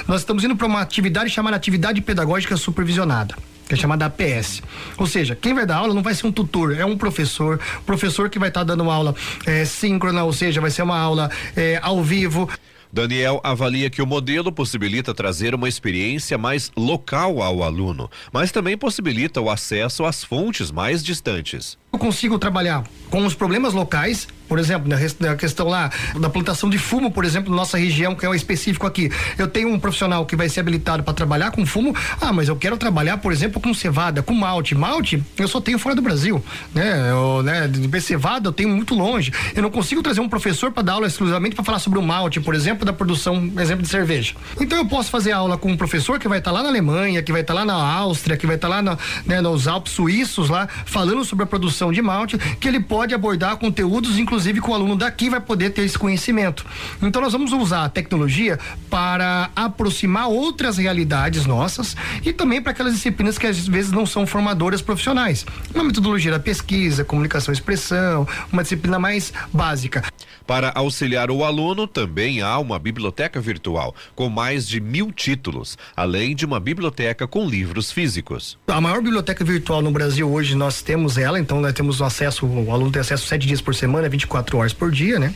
Nós 0.07 0.21
estamos 0.21 0.43
indo 0.43 0.55
para 0.55 0.67
uma 0.67 0.81
atividade 0.81 1.29
chamada 1.29 1.55
atividade 1.55 2.01
pedagógica 2.01 2.57
supervisionada 2.57 3.35
que 3.65 3.75
é 3.75 3.77
chamada 3.77 4.05
APS. 4.05 4.61
Ou 4.97 5.07
seja, 5.07 5.35
quem 5.35 5.53
vai 5.53 5.65
dar 5.65 5.77
aula 5.77 5.93
não 5.93 6.03
vai 6.03 6.13
ser 6.13 6.27
um 6.27 6.31
tutor, 6.33 6.75
é 6.75 6.83
um 6.83 6.97
professor, 6.97 7.57
professor 7.85 8.29
que 8.29 8.37
vai 8.37 8.49
estar 8.49 8.59
tá 8.59 8.65
dando 8.65 8.91
aula 8.91 9.15
é, 9.45 9.63
síncrona, 9.63 10.21
ou 10.25 10.33
seja, 10.33 10.59
vai 10.59 10.69
ser 10.69 10.83
uma 10.83 10.99
aula 10.99 11.31
é, 11.55 11.79
ao 11.81 12.03
vivo. 12.03 12.49
Daniel 12.91 13.39
avalia 13.41 13.89
que 13.89 14.01
o 14.01 14.05
modelo 14.05 14.51
possibilita 14.51 15.13
trazer 15.13 15.55
uma 15.55 15.69
experiência 15.69 16.37
mais 16.37 16.71
local 16.75 17.41
ao 17.41 17.63
aluno, 17.63 18.11
mas 18.31 18.51
também 18.51 18.77
possibilita 18.77 19.39
o 19.39 19.49
acesso 19.49 20.05
às 20.05 20.25
fontes 20.25 20.69
mais 20.69 21.01
distantes. 21.01 21.77
Eu 21.93 21.99
consigo 21.99 22.39
trabalhar 22.39 22.83
com 23.11 23.23
os 23.23 23.35
problemas 23.35 23.75
locais, 23.75 24.27
por 24.49 24.57
exemplo, 24.57 24.89
na, 24.89 25.35
questão 25.35 25.67
lá 25.67 25.91
da 26.19 26.29
plantação 26.29 26.69
de 26.69 26.79
fumo, 26.79 27.11
por 27.11 27.23
exemplo, 27.23 27.51
na 27.51 27.55
nossa 27.57 27.77
região, 27.77 28.15
que 28.15 28.25
é 28.25 28.29
o 28.29 28.33
específico 28.33 28.87
aqui. 28.87 29.11
Eu 29.37 29.47
tenho 29.47 29.69
um 29.69 29.79
profissional 29.79 30.25
que 30.25 30.35
vai 30.35 30.49
ser 30.49 30.61
habilitado 30.61 31.03
para 31.03 31.13
trabalhar 31.13 31.51
com 31.51 31.65
fumo. 31.65 31.95
Ah, 32.19 32.33
mas 32.33 32.49
eu 32.49 32.55
quero 32.55 32.75
trabalhar, 32.75 33.17
por 33.17 33.31
exemplo, 33.31 33.61
com 33.61 33.73
cevada, 33.73 34.23
com 34.23 34.33
malte. 34.33 34.73
Malte, 34.73 35.23
eu 35.37 35.47
só 35.47 35.61
tenho 35.61 35.77
fora 35.77 35.95
do 35.95 36.01
Brasil, 36.01 36.43
né? 36.73 37.11
Eu, 37.11 37.43
né 37.43 37.67
de 37.67 38.01
cevada 38.01 38.47
eu 38.47 38.51
tenho 38.51 38.69
muito 38.69 38.95
longe. 38.95 39.31
Eu 39.55 39.61
não 39.61 39.69
consigo 39.69 40.01
trazer 40.01 40.21
um 40.21 40.29
professor 40.29 40.71
para 40.71 40.83
dar 40.83 40.93
aula 40.93 41.07
exclusivamente 41.07 41.55
para 41.55 41.63
falar 41.63 41.79
sobre 41.79 41.99
o 41.99 42.01
malte, 42.01 42.39
por 42.41 42.55
exemplo, 42.55 42.85
da 42.85 42.93
produção, 42.93 43.51
exemplo 43.59 43.83
de 43.83 43.89
cerveja. 43.89 44.35
Então 44.59 44.77
eu 44.77 44.85
posso 44.85 45.09
fazer 45.09 45.31
aula 45.31 45.57
com 45.57 45.71
um 45.71 45.77
professor 45.77 46.19
que 46.19 46.27
vai 46.27 46.39
estar 46.39 46.51
tá 46.51 46.57
lá 46.57 46.63
na 46.63 46.69
Alemanha, 46.69 47.21
que 47.21 47.31
vai 47.31 47.41
estar 47.41 47.53
tá 47.53 47.59
lá 47.59 47.65
na 47.65 47.75
Áustria, 47.75 48.37
que 48.37 48.47
vai 48.47 48.55
estar 48.55 48.67
tá 48.67 48.75
lá 48.75 48.81
na, 48.81 48.97
né, 49.25 49.41
nos 49.41 49.67
Alpes 49.67 49.93
suíços 49.93 50.49
lá, 50.49 50.67
falando 50.85 51.23
sobre 51.23 51.43
a 51.43 51.47
produção 51.47 51.82
produção 51.83 51.91
de 51.91 52.01
malte, 52.01 52.37
que 52.37 52.67
ele 52.67 52.79
pode 52.79 53.13
abordar 53.13 53.57
conteúdos, 53.57 54.17
inclusive 54.17 54.61
com 54.61 54.71
o 54.71 54.75
aluno 54.75 54.95
daqui 54.95 55.29
vai 55.29 55.41
poder 55.41 55.71
ter 55.71 55.81
esse 55.81 55.97
conhecimento. 55.97 56.65
Então 57.01 57.21
nós 57.21 57.33
vamos 57.33 57.51
usar 57.51 57.83
a 57.83 57.89
tecnologia 57.89 58.57
para 58.89 59.49
aproximar 59.55 60.27
outras 60.27 60.77
realidades 60.77 61.45
nossas 61.45 61.95
e 62.23 62.31
também 62.31 62.61
para 62.61 62.71
aquelas 62.71 62.93
disciplinas 62.93 63.37
que 63.37 63.47
às 63.47 63.67
vezes 63.67 63.91
não 63.91 64.05
são 64.05 64.25
formadoras 64.25 64.81
profissionais. 64.81 65.45
Uma 65.73 65.83
metodologia 65.83 66.31
da 66.31 66.39
pesquisa, 66.39 67.03
comunicação 67.03 67.53
e 67.53 67.57
expressão, 67.57 68.27
uma 68.51 68.63
disciplina 68.63 68.99
mais 68.99 69.33
básica. 69.51 70.03
Para 70.45 70.73
auxiliar 70.75 71.31
o 71.31 71.43
aluno, 71.43 71.87
também 71.87 72.41
há 72.41 72.59
uma 72.59 72.77
biblioteca 72.77 73.39
virtual 73.39 73.95
com 74.13 74.29
mais 74.29 74.67
de 74.67 74.81
mil 74.81 75.11
títulos, 75.11 75.77
além 75.95 76.35
de 76.35 76.45
uma 76.45 76.59
biblioteca 76.59 77.25
com 77.25 77.47
livros 77.47 77.91
físicos. 77.91 78.57
A 78.67 78.81
maior 78.81 79.01
biblioteca 79.01 79.43
virtual 79.45 79.81
no 79.81 79.89
Brasil 79.89 80.29
hoje 80.29 80.53
nós 80.55 80.81
temos 80.81 81.17
ela, 81.17 81.39
então 81.39 81.61
nós 81.61 81.72
temos 81.73 82.01
acesso, 82.01 82.45
o 82.45 82.71
aluno 82.71 82.91
tem 82.91 83.01
acesso 83.01 83.25
sete 83.27 83.47
dias 83.47 83.61
por 83.61 83.73
semana, 83.75 84.07
24 84.07 84.57
horas 84.57 84.73
por 84.73 84.91
dia, 84.91 85.19
né? 85.19 85.33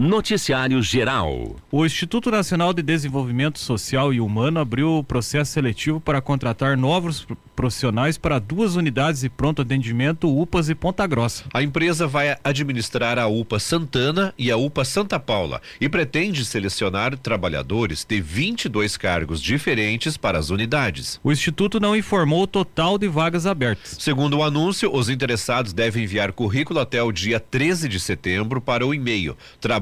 Noticiário 0.00 0.82
Geral. 0.82 1.56
O 1.70 1.84
Instituto 1.84 2.30
Nacional 2.30 2.72
de 2.72 2.82
Desenvolvimento 2.82 3.58
Social 3.58 4.14
e 4.14 4.18
Humano 4.18 4.58
abriu 4.58 4.94
o 4.94 5.04
processo 5.04 5.52
seletivo 5.52 6.00
para 6.00 6.22
contratar 6.22 6.74
novos 6.74 7.26
profissionais 7.54 8.16
para 8.16 8.38
duas 8.38 8.76
unidades 8.76 9.20
de 9.20 9.28
pronto 9.28 9.60
atendimento 9.60 10.26
UPAs 10.26 10.70
e 10.70 10.74
Ponta 10.74 11.06
Grossa. 11.06 11.44
A 11.52 11.62
empresa 11.62 12.06
vai 12.06 12.34
administrar 12.42 13.18
a 13.18 13.26
UPA 13.26 13.58
Santana 13.58 14.32
e 14.38 14.50
a 14.50 14.56
UPA 14.56 14.86
Santa 14.86 15.20
Paula 15.20 15.60
e 15.78 15.86
pretende 15.86 16.46
selecionar 16.46 17.18
trabalhadores 17.18 18.02
de 18.08 18.18
22 18.22 18.96
cargos 18.96 19.42
diferentes 19.42 20.16
para 20.16 20.38
as 20.38 20.48
unidades. 20.48 21.20
O 21.22 21.30
Instituto 21.30 21.78
não 21.78 21.94
informou 21.94 22.44
o 22.44 22.46
total 22.46 22.96
de 22.96 23.06
vagas 23.06 23.44
abertas. 23.44 23.98
Segundo 24.00 24.38
o 24.38 24.42
anúncio, 24.42 24.90
os 24.90 25.10
interessados 25.10 25.74
devem 25.74 26.04
enviar 26.04 26.32
currículo 26.32 26.80
até 26.80 27.02
o 27.02 27.12
dia 27.12 27.38
13 27.38 27.86
de 27.86 28.00
setembro 28.00 28.62
para 28.62 28.86
o 28.86 28.94
e-mail 28.94 29.36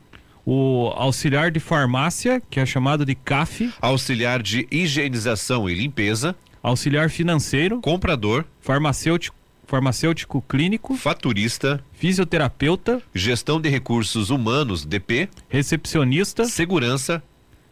o 0.46 0.92
auxiliar 0.94 1.50
de 1.50 1.58
farmácia, 1.58 2.40
que 2.48 2.60
é 2.60 2.64
chamado 2.64 3.04
de 3.04 3.16
CAF, 3.16 3.74
auxiliar 3.80 4.40
de 4.40 4.68
higienização 4.70 5.68
e 5.68 5.74
limpeza, 5.74 6.36
auxiliar 6.62 7.10
financeiro, 7.10 7.80
comprador, 7.80 8.44
farmacêutico, 8.60 9.36
farmacêutico 9.66 10.40
clínico, 10.48 10.96
faturista, 10.96 11.82
fisioterapeuta, 11.92 13.02
gestão 13.12 13.60
de 13.60 13.68
recursos 13.68 14.30
humanos 14.30 14.84
DP, 14.84 15.28
recepcionista, 15.48 16.44
segurança, 16.44 17.20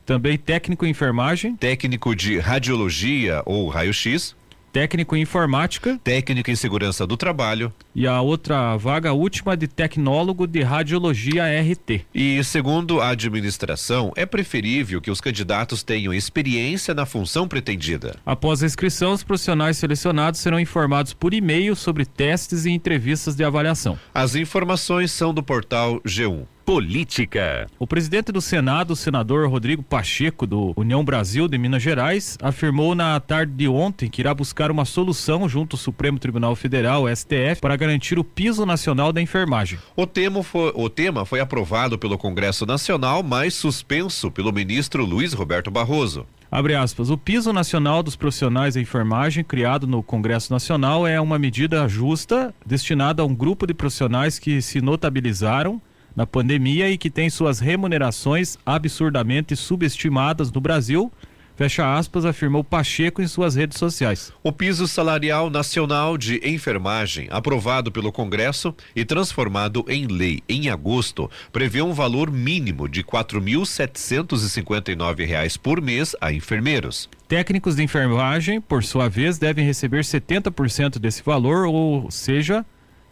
também 0.04 0.37
técnico 0.37 0.84
em 0.84 0.90
enfermagem, 0.90 1.54
técnico 1.54 2.14
de 2.14 2.38
radiologia 2.38 3.40
ou 3.46 3.68
raio-x, 3.68 4.34
técnico 4.74 5.14
em 5.14 5.22
informática, 5.22 6.00
técnico 6.02 6.50
em 6.50 6.56
segurança 6.56 7.06
do 7.06 7.16
trabalho 7.16 7.72
e 7.94 8.08
a 8.08 8.20
outra 8.20 8.76
vaga 8.76 9.12
última 9.12 9.56
de 9.56 9.68
tecnólogo 9.68 10.48
de 10.48 10.62
radiologia 10.62 11.44
RT. 11.44 12.04
E 12.12 12.42
segundo 12.42 13.00
a 13.00 13.10
administração, 13.10 14.12
é 14.16 14.26
preferível 14.26 15.00
que 15.00 15.12
os 15.12 15.20
candidatos 15.20 15.84
tenham 15.84 16.12
experiência 16.12 16.92
na 16.92 17.06
função 17.06 17.46
pretendida. 17.46 18.16
Após 18.26 18.64
a 18.64 18.66
inscrição, 18.66 19.12
os 19.12 19.22
profissionais 19.22 19.76
selecionados 19.78 20.40
serão 20.40 20.58
informados 20.58 21.12
por 21.12 21.32
e-mail 21.32 21.76
sobre 21.76 22.04
testes 22.04 22.64
e 22.64 22.70
entrevistas 22.70 23.37
de 23.37 23.44
avaliação. 23.44 23.96
As 24.12 24.34
informações 24.34 25.12
são 25.12 25.32
do 25.32 25.42
portal 25.42 26.00
G1. 26.00 26.46
Política. 26.64 27.66
O 27.79 27.87
presidente 27.87 28.33
do 28.33 28.40
Senado, 28.40 28.92
o 28.92 28.96
senador 28.96 29.46
Rodrigo 29.50 29.83
Pacheco, 29.83 30.46
do 30.46 30.72
União 30.77 31.05
Brasil 31.05 31.46
de 31.46 31.59
Minas 31.59 31.83
Gerais, 31.83 32.38
afirmou 32.40 32.94
na 32.94 33.20
tarde 33.20 33.53
de 33.53 33.68
ontem 33.68 34.09
que 34.09 34.22
irá 34.22 34.33
buscar 34.33 34.70
uma 34.70 34.87
solução 34.87 35.46
junto 35.46 35.77
ao 35.77 35.79
Supremo 35.81 36.18
Tribunal 36.18 36.57
Federal, 36.57 37.05
STF, 37.14 37.61
para 37.61 37.77
garantir 37.77 38.18
o 38.18 38.24
piso 38.24 38.64
nacional 38.64 39.12
da 39.12 39.20
enfermagem. 39.20 39.79
O 39.94 40.07
tema 40.07 40.42
foi, 40.42 40.72
o 40.74 40.88
tema 40.88 41.27
foi 41.27 41.38
aprovado 41.38 41.98
pelo 41.98 42.16
Congresso 42.16 42.64
Nacional, 42.64 43.22
mas 43.22 43.53
suspenso 43.53 44.31
pelo 44.31 44.50
ministro 44.50 45.05
Luiz 45.05 45.35
Roberto 45.35 45.70
Barroso. 45.70 46.27
Abre 46.50 46.74
aspas, 46.74 47.11
o 47.11 47.18
piso 47.18 47.53
nacional 47.53 48.03
dos 48.03 48.16
profissionais 48.16 48.74
da 48.74 48.81
enfermagem 48.81 49.44
criado 49.44 49.87
no 49.87 50.03
Congresso 50.03 50.50
Nacional 50.50 51.07
é 51.07 51.20
uma 51.20 51.38
medida 51.38 51.87
justa 51.88 52.55
destinada 52.64 53.22
a 53.22 53.27
um 53.27 53.35
grupo 53.35 53.66
de 53.66 53.74
profissionais 53.74 54.38
que 54.38 54.62
se 54.62 54.81
notabilizaram 54.81 55.83
na 56.14 56.27
pandemia 56.27 56.90
e 56.90 56.98
que 56.98 57.11
tem 57.11 57.29
suas 57.29 57.61
remunerações 57.61 58.57
absurdamente 58.64 59.57
subestimadas 59.57 60.53
no 60.53 60.61
Brasil. 60.61 61.11
Fecha 61.57 61.96
aspas, 61.96 62.24
afirmou 62.24 62.64
Pacheco 62.64 63.22
em 63.22 63.29
suas 63.29 63.55
redes 63.55 63.79
sociais. 63.79 64.33
O 64.42 64.50
piso 64.50 64.88
salarial 64.88 65.48
nacional 65.48 66.18
de 66.18 66.40
enfermagem, 66.44 67.29
aprovado 67.31 67.92
pelo 67.92 68.11
Congresso 68.11 68.74
e 68.94 69.03
transformado 69.05 69.85
em 69.88 70.09
lei 70.09 70.42
em 70.48 70.68
agosto, 70.68 71.31
prevê 71.53 71.81
um 71.81 71.92
valor 71.92 72.29
mínimo 72.29 72.88
de 72.88 73.05
4.759 73.05 75.24
reais 75.24 75.57
por 75.57 75.81
mês 75.81 76.16
a 76.20 76.33
enfermeiros. 76.33 77.09
Técnicos 77.29 77.77
de 77.77 77.85
enfermagem, 77.85 78.61
por 78.61 78.83
sua 78.83 79.09
vez, 79.09 79.38
devem 79.38 79.64
receber 79.64 80.03
70% 80.03 80.98
desse 80.98 81.22
valor, 81.22 81.68
ou 81.68 82.11
seja, 82.11 82.66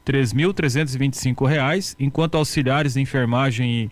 R$ 0.07 0.21
3.325, 0.21 1.97
enquanto 1.99 2.37
auxiliares 2.37 2.95
de 2.95 3.01
enfermagem 3.01 3.91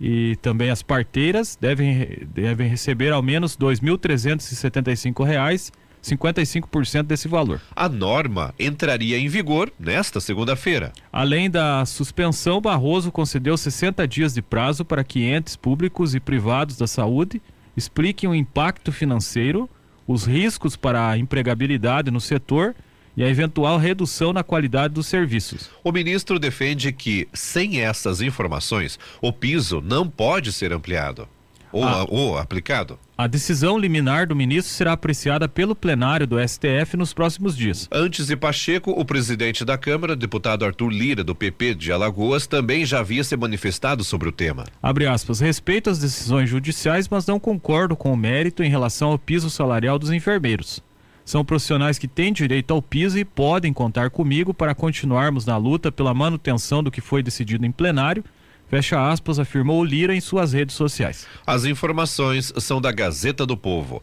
e, 0.00 0.32
e 0.32 0.36
também 0.36 0.70
as 0.70 0.82
parteiras 0.82 1.56
devem, 1.60 2.26
devem 2.32 2.68
receber 2.68 3.12
ao 3.12 3.22
menos 3.22 3.54
R$ 3.54 3.66
2.375 3.66 5.70
55% 6.02 7.02
desse 7.02 7.28
valor. 7.28 7.60
A 7.74 7.88
norma 7.88 8.54
entraria 8.58 9.18
em 9.18 9.28
vigor 9.28 9.72
nesta 9.78 10.20
segunda-feira. 10.20 10.92
Além 11.12 11.50
da 11.50 11.84
suspensão, 11.84 12.60
Barroso 12.60 13.10
concedeu 13.10 13.56
60 13.56 14.06
dias 14.06 14.34
de 14.34 14.42
prazo 14.42 14.84
para 14.84 15.04
que 15.04 15.24
entes 15.24 15.56
públicos 15.56 16.14
e 16.14 16.20
privados 16.20 16.76
da 16.76 16.86
saúde 16.86 17.42
expliquem 17.76 18.28
o 18.28 18.34
impacto 18.34 18.90
financeiro, 18.90 19.68
os 20.06 20.24
riscos 20.24 20.76
para 20.76 21.10
a 21.10 21.18
empregabilidade 21.18 22.10
no 22.10 22.20
setor 22.20 22.74
e 23.18 23.24
a 23.24 23.28
eventual 23.28 23.76
redução 23.78 24.32
na 24.32 24.44
qualidade 24.44 24.94
dos 24.94 25.08
serviços. 25.08 25.68
O 25.82 25.90
ministro 25.90 26.38
defende 26.38 26.92
que, 26.92 27.28
sem 27.34 27.80
essas 27.80 28.22
informações, 28.22 28.96
o 29.20 29.32
piso 29.32 29.82
não 29.84 30.08
pode 30.08 30.52
ser 30.52 30.72
ampliado 30.72 31.28
ou, 31.72 31.84
ah. 31.84 32.06
ou 32.08 32.38
aplicado. 32.38 32.96
A 33.16 33.26
decisão 33.26 33.76
liminar 33.76 34.28
do 34.28 34.36
ministro 34.36 34.72
será 34.72 34.92
apreciada 34.92 35.48
pelo 35.48 35.74
plenário 35.74 36.26
do 36.26 36.36
STF 36.40 36.96
nos 36.96 37.12
próximos 37.12 37.56
dias. 37.56 37.88
Antes 37.90 38.28
de 38.28 38.36
Pacheco, 38.36 38.92
o 38.92 39.04
presidente 39.04 39.64
da 39.64 39.76
Câmara, 39.76 40.14
deputado 40.14 40.64
Arthur 40.64 40.88
Lira, 40.88 41.24
do 41.24 41.34
PP 41.34 41.74
de 41.74 41.90
Alagoas, 41.90 42.46
também 42.46 42.86
já 42.86 43.00
havia 43.00 43.24
se 43.24 43.36
manifestado 43.36 44.04
sobre 44.04 44.28
o 44.28 44.32
tema. 44.32 44.64
Abre 44.80 45.08
aspas, 45.08 45.40
respeito 45.40 45.90
as 45.90 45.98
decisões 45.98 46.48
judiciais, 46.48 47.08
mas 47.08 47.26
não 47.26 47.40
concordo 47.40 47.96
com 47.96 48.12
o 48.12 48.16
mérito 48.16 48.62
em 48.62 48.70
relação 48.70 49.10
ao 49.10 49.18
piso 49.18 49.50
salarial 49.50 49.98
dos 49.98 50.12
enfermeiros. 50.12 50.80
São 51.28 51.44
profissionais 51.44 51.98
que 51.98 52.08
têm 52.08 52.32
direito 52.32 52.72
ao 52.72 52.80
piso 52.80 53.18
e 53.18 53.22
podem 53.22 53.70
contar 53.70 54.08
comigo 54.08 54.54
para 54.54 54.74
continuarmos 54.74 55.44
na 55.44 55.58
luta 55.58 55.92
pela 55.92 56.14
manutenção 56.14 56.82
do 56.82 56.90
que 56.90 57.02
foi 57.02 57.22
decidido 57.22 57.66
em 57.66 57.70
plenário 57.70 58.24
Fecha 58.68 59.10
aspas, 59.10 59.38
afirmou 59.38 59.82
Lira 59.82 60.14
em 60.14 60.20
suas 60.20 60.52
redes 60.52 60.76
sociais. 60.76 61.26
As 61.46 61.64
informações 61.64 62.52
são 62.58 62.80
da 62.80 62.92
Gazeta 62.92 63.46
do 63.46 63.56
Povo. 63.56 64.02